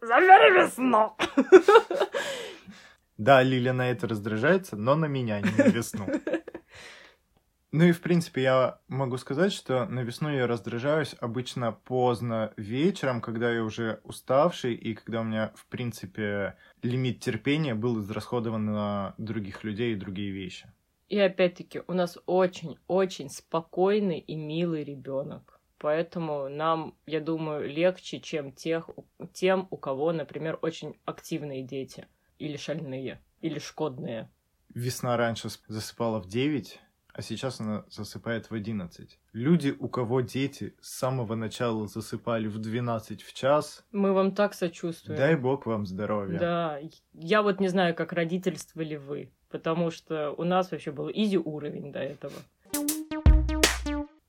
Забери 0.01 0.51
весну!» 0.53 1.15
Да, 3.17 3.43
Лиля 3.43 3.73
на 3.73 3.91
это 3.91 4.07
раздражается, 4.07 4.75
но 4.75 4.95
на 4.95 5.05
меня, 5.05 5.41
не 5.41 5.51
на 5.51 5.67
весну. 5.67 6.07
Ну 7.71 7.85
и, 7.85 7.93
в 7.93 8.01
принципе, 8.01 8.41
я 8.41 8.79
могу 8.89 9.17
сказать, 9.17 9.53
что 9.53 9.85
на 9.85 10.01
весну 10.01 10.29
я 10.29 10.45
раздражаюсь 10.45 11.15
обычно 11.21 11.71
поздно 11.71 12.51
вечером, 12.57 13.21
когда 13.21 13.49
я 13.49 13.63
уже 13.63 14.01
уставший, 14.03 14.73
и 14.73 14.93
когда 14.93 15.21
у 15.21 15.23
меня, 15.23 15.53
в 15.55 15.65
принципе, 15.67 16.57
лимит 16.81 17.21
терпения 17.21 17.73
был 17.73 18.01
израсходован 18.01 18.65
на 18.65 19.15
других 19.17 19.63
людей 19.63 19.93
и 19.93 19.95
другие 19.95 20.31
вещи. 20.31 20.69
И 21.07 21.17
опять-таки, 21.17 21.81
у 21.87 21.93
нас 21.93 22.17
очень-очень 22.25 23.29
спокойный 23.29 24.19
и 24.19 24.35
милый 24.35 24.83
ребенок. 24.83 25.60
Поэтому 25.81 26.47
нам, 26.47 26.95
я 27.07 27.19
думаю, 27.19 27.67
легче, 27.67 28.19
чем 28.19 28.51
тех, 28.51 28.87
тем, 29.33 29.67
у 29.71 29.77
кого, 29.77 30.11
например, 30.11 30.59
очень 30.61 30.95
активные 31.05 31.63
дети. 31.63 32.07
Или 32.37 32.55
шальные, 32.55 33.19
или 33.41 33.57
шкодные. 33.57 34.29
Весна 34.75 35.17
раньше 35.17 35.49
засыпала 35.67 36.21
в 36.21 36.27
9, 36.27 36.79
а 37.13 37.21
сейчас 37.23 37.59
она 37.59 37.83
засыпает 37.89 38.51
в 38.51 38.53
11. 38.53 39.19
Люди, 39.33 39.75
у 39.79 39.89
кого 39.89 40.21
дети 40.21 40.75
с 40.81 40.99
самого 40.99 41.33
начала 41.33 41.87
засыпали 41.87 42.47
в 42.47 42.59
12 42.59 43.23
в 43.23 43.33
час, 43.33 43.83
Мы 43.91 44.13
вам 44.13 44.35
так 44.35 44.53
сочувствуем. 44.53 45.17
дай 45.17 45.35
бог 45.35 45.65
вам 45.65 45.87
здоровья. 45.87 46.37
Да, 46.39 46.79
я 47.13 47.41
вот 47.41 47.59
не 47.59 47.69
знаю, 47.69 47.95
как 47.95 48.13
родительствовали 48.13 48.97
вы, 48.97 49.31
потому 49.49 49.89
что 49.89 50.31
у 50.37 50.43
нас 50.43 50.71
вообще 50.71 50.91
был 50.91 51.09
изи 51.09 51.39
уровень 51.39 51.91
до 51.91 51.99
этого. 51.99 52.33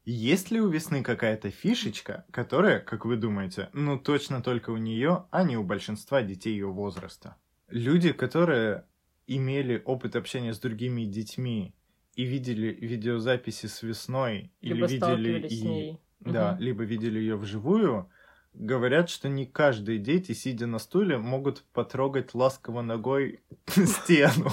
Есть 0.04 0.50
ли 0.50 0.60
у 0.60 0.68
весны 0.68 1.02
какая-то 1.02 1.50
фишечка, 1.50 2.24
которая, 2.32 2.80
как 2.80 3.04
вы 3.04 3.16
думаете, 3.16 3.68
ну 3.72 3.98
точно 3.98 4.42
только 4.42 4.70
у 4.70 4.76
нее, 4.76 5.26
а 5.30 5.44
не 5.44 5.56
у 5.56 5.62
большинства 5.64 6.22
детей 6.22 6.52
ее 6.52 6.66
возраста? 6.66 7.36
Люди, 7.68 8.12
которые 8.12 8.88
имели 9.26 9.80
опыт 9.84 10.16
общения 10.16 10.52
с 10.52 10.58
другими 10.60 11.04
детьми 11.04 11.74
и 12.16 12.24
видели 12.24 12.66
видеозаписи 12.68 13.66
с 13.66 13.82
весной, 13.82 14.52
или 14.60 14.74
Либо 14.74 14.86
видели 14.86 14.98
сталкивались 14.98 15.58
с 15.60 15.62
и- 15.62 15.98
да, 16.20 16.52
Мгм. 16.52 16.60
либо 16.60 16.84
видели 16.84 17.18
ее 17.18 17.36
вживую, 17.36 18.10
говорят, 18.54 19.10
что 19.10 19.28
не 19.28 19.46
каждые 19.46 19.98
дети, 19.98 20.32
сидя 20.32 20.66
на 20.66 20.78
стуле, 20.78 21.18
могут 21.18 21.64
потрогать 21.72 22.34
ласково 22.34 22.82
ногой 22.82 23.40
стену. 23.68 24.50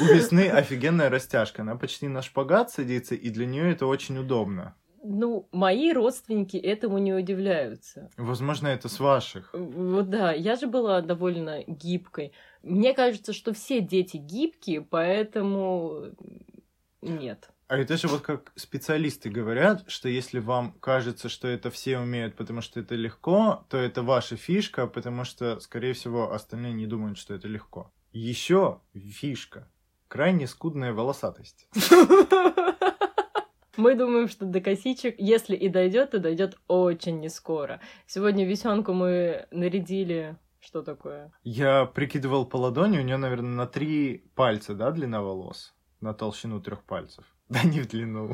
У 0.00 0.04
весны 0.04 0.48
офигенная 0.48 1.10
растяжка. 1.10 1.62
Она 1.62 1.76
почти 1.76 2.08
на 2.08 2.22
шпагат 2.22 2.70
садится, 2.70 3.14
и 3.14 3.30
для 3.30 3.46
нее 3.46 3.70
это 3.70 3.86
очень 3.86 4.18
удобно. 4.18 4.74
Ну, 5.02 5.48
мои 5.50 5.92
родственники 5.92 6.58
этому 6.58 6.98
не 6.98 7.14
удивляются. 7.14 8.10
Возможно, 8.18 8.68
это 8.68 8.88
с 8.88 9.00
ваших. 9.00 9.50
Вот 9.54 10.10
да, 10.10 10.32
я 10.32 10.56
же 10.56 10.66
была 10.66 11.00
довольно 11.00 11.62
гибкой. 11.66 12.32
Мне 12.62 12.92
кажется, 12.92 13.32
что 13.32 13.54
все 13.54 13.80
дети 13.80 14.18
гибкие, 14.18 14.82
поэтому 14.82 16.12
нет. 17.00 17.50
А 17.70 17.78
это 17.78 17.96
же 17.96 18.08
вот 18.08 18.22
как 18.22 18.52
специалисты 18.56 19.30
говорят, 19.30 19.84
что 19.86 20.08
если 20.08 20.40
вам 20.40 20.72
кажется, 20.80 21.28
что 21.28 21.46
это 21.46 21.70
все 21.70 22.00
умеют, 22.00 22.34
потому 22.34 22.62
что 22.62 22.80
это 22.80 22.96
легко, 22.96 23.64
то 23.70 23.76
это 23.76 24.02
ваша 24.02 24.34
фишка, 24.34 24.88
потому 24.88 25.22
что, 25.22 25.60
скорее 25.60 25.92
всего, 25.92 26.32
остальные 26.32 26.72
не 26.72 26.88
думают, 26.88 27.16
что 27.16 27.32
это 27.32 27.46
легко. 27.46 27.92
Еще 28.10 28.80
фишка. 28.92 29.70
Крайне 30.08 30.48
скудная 30.48 30.92
волосатость. 30.92 31.68
Мы 33.76 33.94
думаем, 33.94 34.26
что 34.26 34.46
до 34.46 34.60
косичек, 34.60 35.14
если 35.18 35.54
и 35.54 35.68
дойдет, 35.68 36.10
то 36.10 36.18
дойдет 36.18 36.58
очень 36.66 37.20
не 37.20 37.28
скоро. 37.28 37.80
Сегодня 38.04 38.44
весенку 38.44 38.94
мы 38.94 39.46
нарядили. 39.52 40.36
Что 40.58 40.82
такое? 40.82 41.32
Я 41.44 41.86
прикидывал 41.86 42.46
по 42.46 42.56
ладони, 42.56 42.98
у 42.98 43.02
нее, 43.02 43.16
наверное, 43.16 43.54
на 43.54 43.68
три 43.68 44.24
пальца, 44.34 44.74
да, 44.74 44.90
длина 44.90 45.22
волос? 45.22 45.72
На 46.00 46.14
толщину 46.14 46.60
трех 46.60 46.82
пальцев. 46.82 47.24
Да 47.62 47.64
не 47.64 47.80
в 47.80 47.88
длину. 47.88 48.32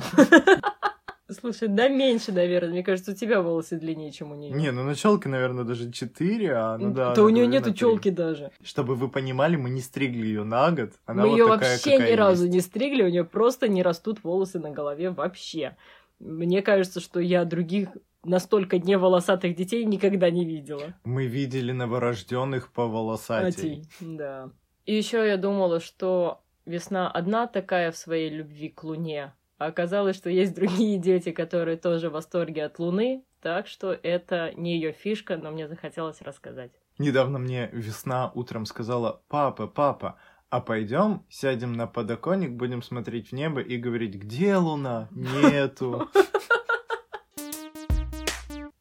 Слушай, 1.28 1.68
да 1.68 1.88
меньше, 1.88 2.32
наверное. 2.32 2.70
Мне 2.70 2.84
кажется, 2.84 3.12
у 3.12 3.14
тебя 3.14 3.42
волосы 3.42 3.78
длиннее, 3.78 4.12
чем 4.12 4.30
у 4.30 4.36
нее. 4.36 4.52
Не, 4.52 4.70
ну 4.70 4.84
на 4.84 4.94
челке, 4.94 5.28
наверное, 5.28 5.64
даже 5.64 5.90
четыре, 5.90 6.52
а 6.54 6.78
ну 6.78 6.92
да. 6.92 7.14
то 7.14 7.24
у 7.24 7.28
нее 7.30 7.46
нету 7.46 7.74
челки 7.74 8.10
даже. 8.10 8.52
Чтобы 8.62 8.94
вы 8.94 9.08
понимали, 9.08 9.56
мы 9.56 9.70
не 9.70 9.80
стригли 9.80 10.26
ее 10.26 10.44
на 10.44 10.70
год. 10.70 10.92
Она 11.04 11.22
Мы 11.22 11.30
вот 11.30 11.36
ее 11.38 11.48
такая, 11.48 11.72
вообще 11.72 11.98
ни 11.98 12.14
разу 12.14 12.44
есть. 12.44 12.54
не 12.54 12.60
стригли, 12.60 13.02
у 13.02 13.08
нее 13.08 13.24
просто 13.24 13.66
не 13.66 13.82
растут 13.82 14.22
волосы 14.22 14.60
на 14.60 14.70
голове 14.70 15.10
вообще. 15.10 15.76
Мне 16.20 16.62
кажется, 16.62 17.00
что 17.00 17.18
я 17.18 17.44
других 17.44 17.88
настолько 18.22 18.78
не 18.78 18.96
волосатых 18.96 19.56
детей 19.56 19.84
никогда 19.84 20.30
не 20.30 20.44
видела. 20.44 20.94
Мы 21.04 21.26
видели 21.26 21.72
новорожденных 21.72 22.70
по 22.70 22.86
волосатей. 22.86 23.48
Атей, 23.48 23.88
Да. 24.00 24.50
И 24.84 24.94
еще 24.94 25.26
я 25.26 25.36
думала, 25.36 25.80
что 25.80 26.42
весна 26.66 27.10
одна 27.10 27.46
такая 27.46 27.90
в 27.92 27.96
своей 27.96 28.28
любви 28.28 28.68
к 28.68 28.84
Луне. 28.84 29.32
А 29.58 29.66
оказалось, 29.66 30.16
что 30.16 30.28
есть 30.28 30.54
другие 30.54 30.98
дети, 30.98 31.32
которые 31.32 31.78
тоже 31.78 32.10
в 32.10 32.12
восторге 32.12 32.64
от 32.64 32.78
Луны. 32.78 33.24
Так 33.40 33.68
что 33.68 33.92
это 33.92 34.52
не 34.56 34.74
ее 34.74 34.92
фишка, 34.92 35.36
но 35.36 35.50
мне 35.50 35.68
захотелось 35.68 36.20
рассказать. 36.20 36.72
Недавно 36.98 37.38
мне 37.38 37.70
весна 37.72 38.30
утром 38.34 38.66
сказала, 38.66 39.22
папа, 39.28 39.66
папа, 39.66 40.18
а 40.50 40.60
пойдем 40.60 41.24
сядем 41.28 41.72
на 41.72 41.86
подоконник, 41.86 42.52
будем 42.52 42.82
смотреть 42.82 43.30
в 43.30 43.32
небо 43.32 43.60
и 43.60 43.76
говорить, 43.76 44.14
где 44.14 44.56
луна? 44.56 45.08
Нету. 45.12 46.08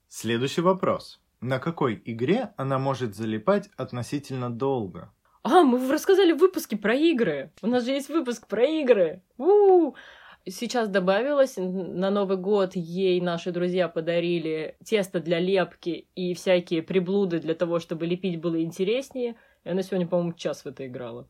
Следующий 0.07 0.61
вопрос. 0.61 1.21
На 1.41 1.59
какой 1.59 2.01
игре 2.05 2.53
она 2.57 2.79
может 2.79 3.15
залипать 3.15 3.69
относительно 3.77 4.49
долго? 4.49 5.13
А, 5.47 5.61
мы 5.61 5.91
рассказали 5.91 6.33
в 6.33 6.39
выпуске 6.39 6.75
про 6.75 6.95
игры. 6.95 7.51
У 7.61 7.67
нас 7.67 7.85
же 7.85 7.91
есть 7.91 8.09
выпуск 8.09 8.47
про 8.47 8.65
игры. 8.65 9.21
у 9.37 9.93
Сейчас 10.47 10.89
добавилось, 10.89 11.57
на 11.57 12.09
Новый 12.09 12.37
год 12.37 12.75
ей 12.75 13.21
наши 13.21 13.51
друзья 13.51 13.87
подарили 13.87 14.75
тесто 14.83 15.19
для 15.19 15.39
лепки 15.39 16.07
и 16.15 16.33
всякие 16.33 16.81
приблуды 16.81 17.39
для 17.39 17.53
того, 17.53 17.77
чтобы 17.77 18.07
лепить 18.07 18.41
было 18.41 18.59
интереснее. 18.63 19.35
И 19.63 19.69
она 19.69 19.83
сегодня, 19.83 20.07
по-моему, 20.07 20.33
час 20.33 20.65
в 20.65 20.67
это 20.67 20.87
играла. 20.87 21.27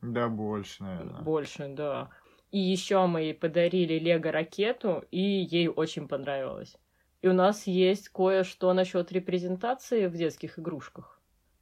Да, 0.00 0.28
больше, 0.28 0.82
наверное. 0.82 1.20
Больше, 1.20 1.68
да. 1.68 2.08
И 2.50 2.58
еще 2.58 3.04
мы 3.06 3.20
ей 3.20 3.34
подарили 3.34 3.98
Лего 3.98 4.32
ракету, 4.32 5.04
и 5.10 5.20
ей 5.20 5.68
очень 5.68 6.08
понравилось. 6.08 6.78
И 7.20 7.28
у 7.28 7.34
нас 7.34 7.66
есть 7.66 8.08
кое-что 8.08 8.72
насчет 8.72 9.12
репрезентации 9.12 10.06
в 10.06 10.16
детских 10.16 10.58
игрушках. 10.58 11.19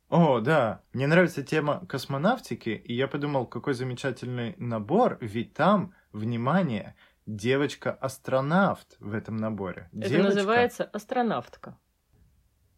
О, 0.08 0.40
да, 0.40 0.82
мне 0.92 1.06
нравится 1.06 1.42
тема 1.42 1.84
космонавтики, 1.86 2.70
и 2.70 2.94
я 2.94 3.08
подумал, 3.08 3.46
какой 3.46 3.74
замечательный 3.74 4.54
набор, 4.56 5.18
ведь 5.20 5.52
там, 5.52 5.92
внимание, 6.12 6.96
девочка-астронавт 7.26 8.96
в 9.00 9.12
этом 9.12 9.36
наборе. 9.36 9.90
Это 9.92 10.08
Девочка- 10.08 10.34
называется 10.34 10.84
астронавтка. 10.84 11.78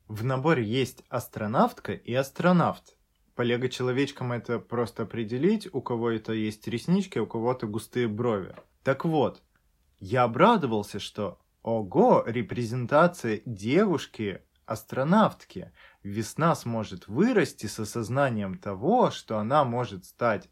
В 0.08 0.24
наборе 0.24 0.64
есть 0.64 1.04
астронавтка 1.08 1.92
и 1.92 2.12
астронавт. 2.14 2.96
По 3.36 3.42
лего-человечкам 3.42 4.32
это 4.32 4.58
просто 4.58 5.04
определить, 5.04 5.68
у 5.72 5.80
кого 5.80 6.10
это 6.10 6.32
есть 6.32 6.66
реснички, 6.66 7.18
а 7.18 7.22
у 7.22 7.26
кого-то 7.26 7.68
густые 7.68 8.08
брови. 8.08 8.56
Так 8.82 9.04
вот, 9.04 9.40
я 10.00 10.24
обрадовался, 10.24 10.98
что 10.98 11.38
ого, 11.62 12.24
репрезентация 12.26 13.40
девушки-астронавтки. 14.70 15.72
Весна 16.02 16.54
сможет 16.54 17.08
вырасти 17.08 17.66
с 17.66 17.78
осознанием 17.78 18.58
того, 18.58 19.10
что 19.10 19.38
она 19.38 19.64
может 19.64 20.04
стать 20.04 20.48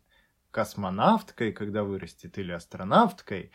космонавткой, 0.50 1.52
когда 1.52 1.84
вырастет, 1.84 2.38
или 2.38 2.52
астронавткой. 2.52 3.50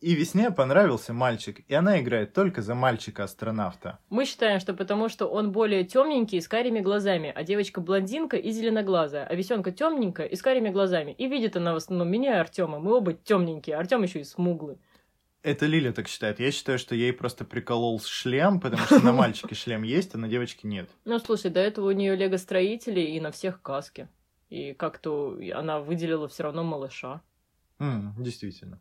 И 0.00 0.14
весне 0.14 0.50
понравился 0.50 1.12
мальчик, 1.12 1.60
и 1.68 1.74
она 1.74 2.00
играет 2.00 2.32
только 2.32 2.62
за 2.62 2.74
мальчика-астронавта. 2.74 3.98
Мы 4.08 4.24
считаем, 4.24 4.58
что 4.58 4.72
потому 4.72 5.10
что 5.10 5.26
он 5.26 5.52
более 5.52 5.84
темненький 5.84 6.40
с 6.40 6.48
карими 6.48 6.80
глазами, 6.80 7.30
а 7.34 7.42
девочка 7.42 7.82
блондинка 7.82 8.38
и 8.38 8.50
зеленоглазая, 8.50 9.26
а 9.26 9.34
весенка 9.34 9.72
темненькая 9.72 10.26
и 10.26 10.36
с 10.36 10.42
карими 10.42 10.70
глазами. 10.70 11.14
И 11.18 11.28
видит 11.28 11.56
она 11.56 11.74
в 11.74 11.76
основном 11.76 12.08
меня 12.08 12.36
и 12.36 12.40
Артема. 12.40 12.78
Мы 12.78 12.94
оба 12.94 13.12
темненькие, 13.12 13.76
Артем 13.76 14.02
еще 14.02 14.20
и 14.20 14.24
смуглый. 14.24 14.78
Это 15.42 15.64
Лиля 15.64 15.92
так 15.92 16.06
считает. 16.08 16.38
Я 16.38 16.52
считаю, 16.52 16.78
что 16.78 16.94
ей 16.94 17.12
просто 17.14 17.44
приколол 17.46 17.98
шлем, 18.00 18.60
потому 18.60 18.82
что 18.84 19.00
на 19.00 19.12
мальчике 19.12 19.54
шлем 19.54 19.82
есть, 19.82 20.14
а 20.14 20.18
на 20.18 20.28
девочке 20.28 20.68
нет. 20.68 20.90
Ну, 21.06 21.18
слушай, 21.18 21.50
до 21.50 21.60
этого 21.60 21.88
у 21.88 21.92
нее 21.92 22.14
лего 22.14 22.36
строители 22.36 23.00
и 23.00 23.20
на 23.20 23.30
всех 23.30 23.62
каски. 23.62 24.08
И 24.50 24.74
как-то 24.74 25.38
она 25.54 25.80
выделила 25.80 26.28
все 26.28 26.42
равно 26.42 26.62
малыша. 26.62 27.22
М, 27.78 28.14
действительно. 28.18 28.80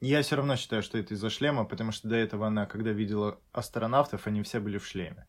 Я 0.00 0.22
все 0.22 0.36
равно 0.36 0.54
считаю, 0.54 0.82
что 0.84 0.96
это 0.98 1.14
из-за 1.14 1.30
шлема, 1.30 1.64
потому 1.64 1.90
что 1.90 2.06
до 2.08 2.14
этого 2.14 2.46
она, 2.46 2.66
когда 2.66 2.92
видела 2.92 3.40
астронавтов, 3.50 4.28
они 4.28 4.42
все 4.44 4.60
были 4.60 4.78
в 4.78 4.86
шлеме. 4.86 5.26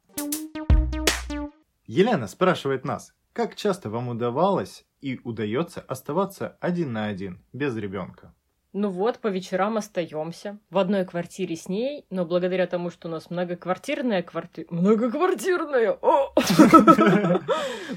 Елена 1.87 2.27
спрашивает 2.27 2.85
нас, 2.85 3.15
как 3.33 3.55
часто 3.55 3.89
вам 3.89 4.09
удавалось 4.09 4.85
и 5.01 5.19
удается 5.23 5.81
оставаться 5.81 6.57
один 6.59 6.93
на 6.93 7.07
один, 7.07 7.43
без 7.51 7.75
ребенка? 7.75 8.35
Ну 8.71 8.89
вот, 8.89 9.17
по 9.17 9.27
вечерам 9.27 9.77
остаемся 9.77 10.59
в 10.69 10.77
одной 10.77 11.03
квартире 11.03 11.55
с 11.55 11.67
ней, 11.67 12.05
но 12.11 12.23
благодаря 12.23 12.67
тому, 12.67 12.91
что 12.91 13.07
у 13.07 13.11
нас 13.11 13.31
многоквартирная 13.31 14.21
квартира... 14.21 14.67
Многоквартирная! 14.69 15.97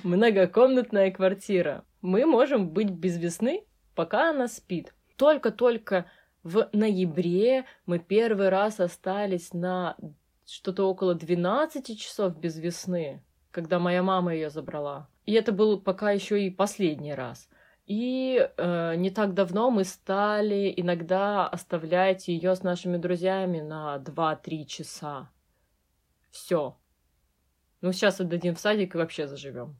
Многокомнатная 0.02 1.10
квартира. 1.10 1.84
Мы 2.00 2.24
можем 2.24 2.70
быть 2.70 2.88
без 2.88 3.18
весны, 3.18 3.64
пока 3.94 4.30
она 4.30 4.48
спит. 4.48 4.94
Только-только 5.16 6.06
в 6.42 6.70
ноябре 6.72 7.66
мы 7.84 7.98
первый 7.98 8.48
раз 8.48 8.80
остались 8.80 9.52
на 9.52 9.96
что-то 10.46 10.88
около 10.88 11.14
12 11.14 12.00
часов 12.00 12.38
без 12.38 12.58
весны, 12.58 13.22
когда 13.50 13.78
моя 13.78 14.02
мама 14.02 14.34
ее 14.34 14.48
забрала. 14.48 15.08
И 15.26 15.34
это 15.34 15.52
был 15.52 15.78
пока 15.78 16.12
еще 16.12 16.42
и 16.42 16.50
последний 16.50 17.14
раз. 17.14 17.48
И 17.92 18.48
э, 18.56 18.94
не 18.96 19.10
так 19.10 19.34
давно 19.34 19.70
мы 19.70 19.84
стали 19.84 20.72
иногда 20.74 21.46
оставлять 21.46 22.26
ее 22.26 22.56
с 22.56 22.62
нашими 22.62 22.96
друзьями 22.96 23.60
на 23.60 23.98
2-3 23.98 24.64
часа. 24.64 25.30
Все. 26.30 26.78
Ну, 27.82 27.92
сейчас 27.92 28.18
отдадим 28.18 28.54
в 28.54 28.60
садик 28.60 28.94
и 28.94 28.98
вообще 28.98 29.26
заживем. 29.26 29.78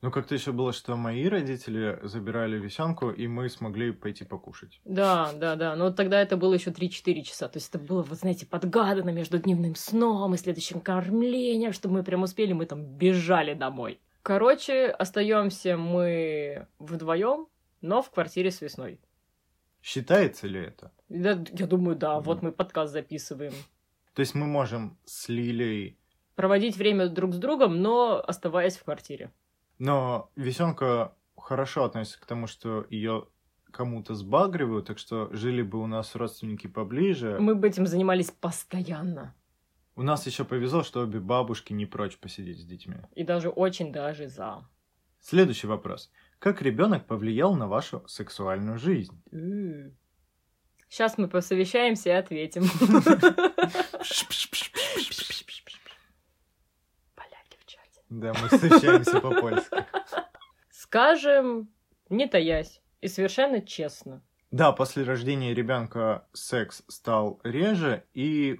Ну, 0.00 0.10
как-то 0.10 0.34
еще 0.34 0.50
было, 0.50 0.72
что 0.72 0.96
мои 0.96 1.28
родители 1.28 2.00
забирали 2.02 2.58
весенку, 2.58 3.10
и 3.10 3.28
мы 3.28 3.48
смогли 3.48 3.92
пойти 3.92 4.24
покушать. 4.24 4.80
Да, 4.84 5.30
да, 5.32 5.54
да. 5.54 5.76
Но 5.76 5.92
тогда 5.92 6.20
это 6.20 6.36
было 6.36 6.54
еще 6.54 6.70
3-4 6.72 7.22
часа. 7.22 7.46
То 7.46 7.58
есть 7.58 7.68
это 7.68 7.78
было, 7.78 8.02
вы 8.02 8.16
знаете, 8.16 8.44
подгадано 8.44 9.10
между 9.10 9.38
дневным 9.38 9.76
сном 9.76 10.34
и 10.34 10.36
следующим 10.36 10.80
кормлением, 10.80 11.72
чтобы 11.72 11.94
мы 11.94 12.02
прям 12.02 12.24
успели, 12.24 12.54
мы 12.54 12.66
там 12.66 12.82
бежали 12.82 13.54
домой. 13.54 14.00
Короче, 14.22 14.86
остаемся 14.86 15.76
мы 15.76 16.66
вдвоем, 16.78 17.48
но 17.82 18.02
в 18.02 18.10
квартире 18.10 18.50
с 18.50 18.60
весной. 18.60 19.00
Считается 19.82 20.46
ли 20.46 20.60
это? 20.60 20.92
Да, 21.08 21.44
я 21.52 21.66
думаю, 21.66 21.96
да. 21.96 22.14
Мгм. 22.16 22.24
Вот 22.24 22.42
мы 22.42 22.52
подкаст 22.52 22.92
записываем. 22.92 23.52
То 24.14 24.20
есть 24.20 24.34
мы 24.34 24.46
можем 24.46 24.96
с 25.04 25.28
Лилей 25.28 25.98
Проводить 26.34 26.76
время 26.76 27.08
друг 27.08 27.34
с 27.34 27.38
другом, 27.38 27.82
но 27.82 28.22
оставаясь 28.26 28.76
в 28.76 28.84
квартире. 28.84 29.32
Но 29.78 30.30
весенка 30.34 31.14
хорошо 31.36 31.84
относится 31.84 32.20
к 32.20 32.26
тому, 32.26 32.46
что 32.46 32.86
ее 32.88 33.26
кому-то 33.70 34.14
сбагривают, 34.14 34.86
так 34.86 34.98
что 34.98 35.28
жили 35.32 35.62
бы 35.62 35.78
у 35.78 35.86
нас 35.86 36.14
родственники 36.14 36.66
поближе. 36.66 37.38
Мы 37.38 37.54
бы 37.54 37.68
этим 37.68 37.86
занимались 37.86 38.30
постоянно. 38.30 39.34
У 39.94 40.02
нас 40.02 40.26
еще 40.26 40.44
повезло, 40.44 40.82
что 40.82 41.02
обе 41.02 41.20
бабушки 41.20 41.74
не 41.74 41.84
прочь 41.84 42.16
посидеть 42.16 42.60
с 42.60 42.64
детьми. 42.64 42.96
И 43.14 43.24
даже 43.24 43.50
очень 43.50 43.92
даже 43.92 44.28
за. 44.28 44.66
Следующий 45.20 45.66
вопрос. 45.66 46.10
Как 46.42 46.60
ребенок 46.60 47.06
повлиял 47.06 47.54
на 47.54 47.68
вашу 47.68 48.02
сексуальную 48.08 48.76
жизнь? 48.76 49.16
Сейчас 50.88 51.16
мы 51.16 51.28
посовещаемся 51.28 52.08
и 52.08 52.12
ответим. 52.14 52.62
Поляки 57.14 57.56
в 57.60 57.64
чате. 57.64 58.00
Да, 58.10 58.32
мы 58.42 58.48
встречаемся 58.48 59.20
по-польски. 59.20 59.86
Скажем, 60.72 61.68
не 62.08 62.26
таясь, 62.26 62.82
и 63.00 63.06
совершенно 63.06 63.60
честно. 63.60 64.20
Да, 64.50 64.72
после 64.72 65.04
рождения 65.04 65.54
ребенка 65.54 66.26
секс 66.32 66.82
стал 66.88 67.40
реже 67.44 68.04
и, 68.14 68.58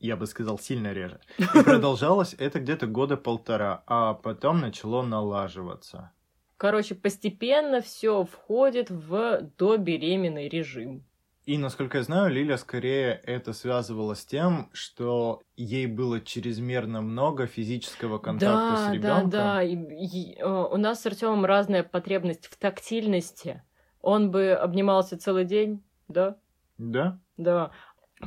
я 0.00 0.16
бы 0.16 0.26
сказал, 0.26 0.58
сильно 0.58 0.92
реже. 0.92 1.20
И 1.38 1.44
продолжалось 1.62 2.34
это 2.36 2.58
где-то 2.58 2.88
года 2.88 3.16
полтора, 3.16 3.84
а 3.86 4.14
потом 4.14 4.58
начало 4.58 5.02
налаживаться. 5.02 6.10
Короче, 6.56 6.94
постепенно 6.94 7.80
все 7.80 8.24
входит 8.24 8.90
в 8.90 9.50
добеременный 9.58 10.48
режим. 10.48 11.04
И, 11.44 11.58
насколько 11.58 11.98
я 11.98 12.02
знаю, 12.02 12.32
Лиля 12.32 12.56
скорее 12.56 13.20
это 13.22 13.52
связывала 13.52 14.14
с 14.14 14.24
тем, 14.26 14.68
что 14.72 15.42
ей 15.54 15.86
было 15.86 16.20
чрезмерно 16.20 17.02
много 17.02 17.46
физического 17.46 18.18
контакта 18.18 18.76
с 18.76 18.86
да, 18.86 18.92
ребенком. 18.92 19.30
да, 19.30 19.54
да. 19.54 19.62
И, 19.62 19.76
и, 19.76 20.36
э, 20.38 20.44
у 20.44 20.76
нас 20.76 21.02
с 21.02 21.06
Артемом 21.06 21.44
разная 21.44 21.84
потребность 21.84 22.46
в 22.46 22.56
тактильности. 22.56 23.62
Он 24.00 24.32
бы 24.32 24.52
обнимался 24.52 25.16
целый 25.16 25.44
день, 25.44 25.84
да? 26.08 26.36
Да? 26.78 27.20
Да. 27.36 27.70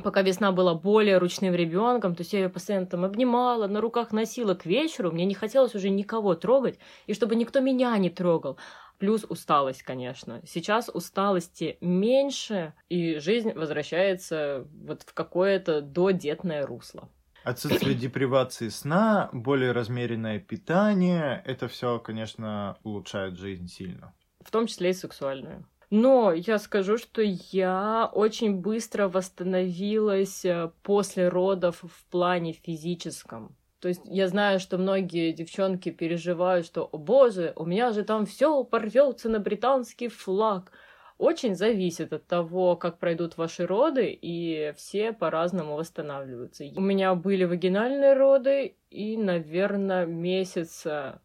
Пока 0.04 0.22
весна 0.22 0.52
была 0.52 0.74
более 0.74 1.18
ручным 1.18 1.52
ребенком, 1.54 2.14
то 2.14 2.20
есть 2.20 2.32
я 2.32 2.40
ее 2.40 2.48
постоянно 2.48 2.86
там 2.86 3.04
обнимала, 3.04 3.66
на 3.66 3.80
руках 3.80 4.12
носила 4.12 4.54
к 4.54 4.64
вечеру, 4.64 5.10
мне 5.10 5.24
не 5.24 5.34
хотелось 5.34 5.74
уже 5.74 5.90
никого 5.90 6.34
трогать, 6.36 6.78
и 7.06 7.14
чтобы 7.14 7.34
никто 7.34 7.60
меня 7.60 7.96
не 7.98 8.08
трогал. 8.08 8.56
Плюс 8.98 9.24
усталость, 9.28 9.82
конечно. 9.82 10.42
Сейчас 10.46 10.90
усталости 10.92 11.76
меньше, 11.80 12.74
и 12.88 13.18
жизнь 13.18 13.52
возвращается 13.52 14.66
вот 14.84 15.02
в 15.02 15.12
какое-то 15.12 15.80
додетное 15.80 16.66
русло. 16.66 17.08
Отсутствие 17.42 17.94
депривации 17.96 18.68
сна, 18.68 19.30
более 19.32 19.72
размеренное 19.72 20.38
питание, 20.38 21.42
это 21.46 21.68
все, 21.68 21.98
конечно, 21.98 22.76
улучшает 22.84 23.38
жизнь 23.38 23.66
сильно. 23.66 24.14
в 24.40 24.50
том 24.50 24.66
числе 24.66 24.90
и 24.90 24.94
сексуальную. 24.94 25.66
Но 25.90 26.32
я 26.32 26.58
скажу, 26.60 26.98
что 26.98 27.20
я 27.20 28.08
очень 28.12 28.56
быстро 28.56 29.08
восстановилась 29.08 30.44
э, 30.44 30.70
после 30.84 31.28
родов 31.28 31.82
в 31.82 32.04
плане 32.10 32.52
физическом. 32.52 33.56
То 33.80 33.88
есть 33.88 34.02
я 34.04 34.28
знаю, 34.28 34.60
что 34.60 34.78
многие 34.78 35.32
девчонки 35.32 35.90
переживают, 35.90 36.66
что, 36.66 36.88
о 36.92 36.96
боже, 36.96 37.54
у 37.56 37.64
меня 37.64 37.90
же 37.92 38.04
там 38.04 38.24
все 38.26 38.62
порвется 38.62 39.28
на 39.28 39.40
британский 39.40 40.08
флаг. 40.08 40.70
Очень 41.18 41.56
зависит 41.56 42.12
от 42.12 42.26
того, 42.26 42.76
как 42.76 42.98
пройдут 42.98 43.36
ваши 43.36 43.66
роды, 43.66 44.16
и 44.22 44.72
все 44.76 45.12
по-разному 45.12 45.74
восстанавливаются. 45.74 46.64
У 46.76 46.80
меня 46.80 47.14
были 47.14 47.44
вагинальные 47.44 48.14
роды, 48.14 48.76
и, 48.90 49.16
наверное, 49.16 50.06
месяца 50.06 51.20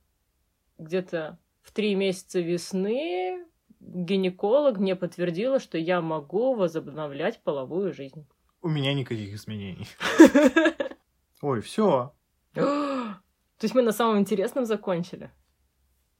где-то 0.78 1.38
в 1.62 1.71
три 1.71 1.93
месяца 1.95 2.39
весны 2.39 3.45
гинеколог 3.87 4.77
мне 4.77 4.95
подтвердила, 4.95 5.59
что 5.59 5.77
я 5.77 6.01
могу 6.01 6.55
возобновлять 6.55 7.41
половую 7.43 7.93
жизнь. 7.93 8.27
У 8.61 8.67
меня 8.67 8.93
никаких 8.93 9.33
изменений. 9.33 9.87
Ой, 11.41 11.61
все. 11.61 12.13
То 12.53 13.19
есть 13.61 13.75
мы 13.75 13.81
на 13.81 13.91
самом 13.91 14.19
интересном 14.19 14.65
закончили? 14.65 15.31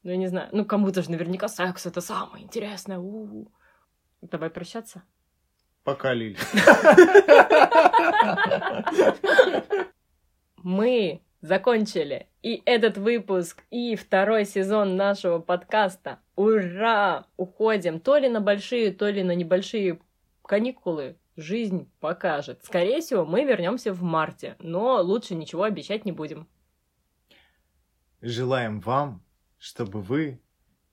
Ну, 0.02 0.10
я 0.10 0.16
не 0.16 0.28
знаю. 0.28 0.48
Ну, 0.52 0.64
кому-то 0.64 1.02
же 1.02 1.10
наверняка 1.10 1.48
секс 1.48 1.86
это 1.86 2.00
самое 2.00 2.44
интересное. 2.44 2.98
У-у-у. 2.98 3.50
Давай 4.22 4.50
прощаться. 4.50 5.02
Пока, 5.82 6.14
Лиль. 6.14 6.38
Мы 10.62 11.22
закончили 11.40 12.28
и 12.42 12.62
этот 12.64 12.98
выпуск, 12.98 13.64
и 13.70 13.96
второй 13.96 14.44
сезон 14.44 14.96
нашего 14.96 15.38
подкаста. 15.38 16.20
Ура! 16.36 17.26
Уходим 17.36 17.98
то 17.98 18.18
ли 18.18 18.28
на 18.28 18.40
большие, 18.40 18.92
то 18.92 19.08
ли 19.08 19.22
на 19.22 19.34
небольшие 19.34 20.00
каникулы. 20.42 21.16
Жизнь 21.36 21.90
покажет. 22.00 22.64
Скорее 22.64 23.00
всего, 23.00 23.26
мы 23.26 23.44
вернемся 23.44 23.92
в 23.92 24.02
марте, 24.02 24.56
но 24.58 25.02
лучше 25.02 25.34
ничего 25.34 25.64
обещать 25.64 26.04
не 26.04 26.12
будем. 26.12 26.46
Желаем 28.22 28.80
вам, 28.80 29.22
чтобы 29.58 30.00
вы, 30.00 30.40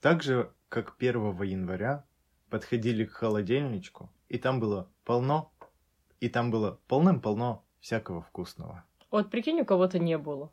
так 0.01 0.23
же, 0.23 0.51
как 0.69 0.95
1 0.97 1.41
января, 1.43 2.05
подходили 2.49 3.05
к 3.05 3.11
холодильничку, 3.11 4.09
и 4.27 4.37
там 4.37 4.59
было 4.59 4.89
полно, 5.05 5.53
и 6.19 6.29
там 6.29 6.51
было 6.51 6.79
полным-полно 6.87 7.63
всякого 7.79 8.21
вкусного. 8.21 8.83
Вот 9.11 9.29
прикинь, 9.29 9.61
у 9.61 9.65
кого-то 9.65 9.99
не 9.99 10.17
было. 10.17 10.51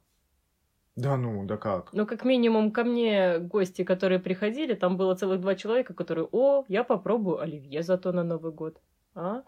Да 1.00 1.16
ну, 1.16 1.44
да 1.44 1.56
как? 1.56 1.92
Ну, 1.92 2.06
как 2.06 2.24
минимум, 2.24 2.72
ко 2.72 2.84
мне 2.84 3.38
гости, 3.38 3.84
которые 3.84 4.18
приходили, 4.18 4.74
там 4.74 4.96
было 4.96 5.14
целых 5.14 5.40
два 5.40 5.54
человека, 5.54 5.94
которые, 5.94 6.28
о, 6.30 6.64
я 6.68 6.84
попробую 6.84 7.40
оливье 7.40 7.82
зато 7.82 8.12
на 8.12 8.22
Новый 8.22 8.52
год. 8.52 8.80
А? 9.14 9.42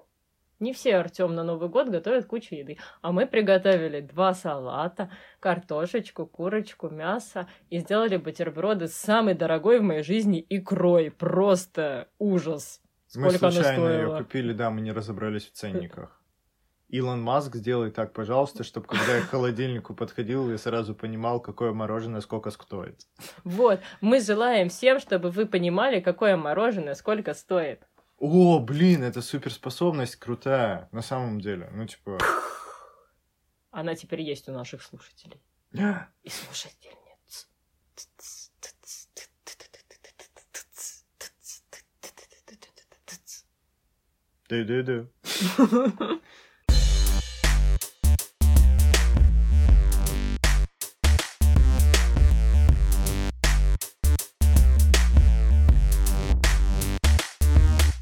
Не 0.61 0.73
все, 0.73 0.97
Артем, 0.97 1.35
на 1.35 1.43
Новый 1.43 1.69
год 1.69 1.89
готовят 1.89 2.27
кучу 2.27 2.55
еды. 2.55 2.79
А 3.01 3.11
мы 3.11 3.27
приготовили 3.27 4.01
два 4.01 4.33
салата, 4.33 5.11
картошечку, 5.41 6.25
курочку, 6.25 6.89
мясо 6.89 7.49
и 7.69 7.81
сделали 7.81 8.17
бутерброды 8.17 8.87
с 8.87 8.95
самой 8.95 9.35
дорогой 9.35 9.81
в 9.81 9.83
моей 9.83 10.03
жизни 10.05 10.47
икрой. 10.49 11.11
Просто 11.11 12.09
ужас. 12.19 12.81
Мы 13.15 13.31
Сколько 13.31 13.51
случайно 13.51 13.87
она 13.87 13.95
ее 13.95 14.17
купили, 14.17 14.53
да, 14.53 14.71
мы 14.71 14.81
не 14.81 14.93
разобрались 14.93 15.47
в 15.47 15.53
ценниках. 15.53 16.22
Илон 16.93 17.23
Маск, 17.23 17.57
сделай 17.57 17.91
так, 17.91 18.13
пожалуйста, 18.13 18.65
чтобы 18.65 18.87
когда 18.87 19.17
я 19.17 19.23
к 19.23 19.31
холодильнику 19.31 19.95
подходил, 19.95 20.51
я 20.51 20.59
сразу 20.59 20.95
понимал, 20.95 21.41
какое 21.41 21.73
мороженое 21.73 22.21
сколько 22.21 22.51
стоит. 22.51 23.07
Вот, 23.45 23.81
мы 24.03 24.21
желаем 24.21 24.69
всем, 24.69 25.01
чтобы 25.01 25.31
вы 25.31 25.47
понимали, 25.47 26.01
какое 26.01 26.37
мороженое 26.37 26.95
сколько 26.95 27.33
стоит. 27.33 27.89
О, 28.19 28.59
блин, 28.59 29.03
это 29.05 29.23
суперспособность 29.23 30.17
крутая, 30.17 30.91
на 30.93 31.01
самом 31.01 31.41
деле. 31.41 31.71
Ну, 31.73 31.87
типа... 31.87 32.19
Она 33.71 33.95
теперь 33.95 34.21
есть 34.21 34.51
у 34.51 34.53
наших 34.53 34.83
слушателей. 34.83 35.41
И 36.23 36.29
слушательниц. 36.29 37.49
Да-да-да. 44.51 45.07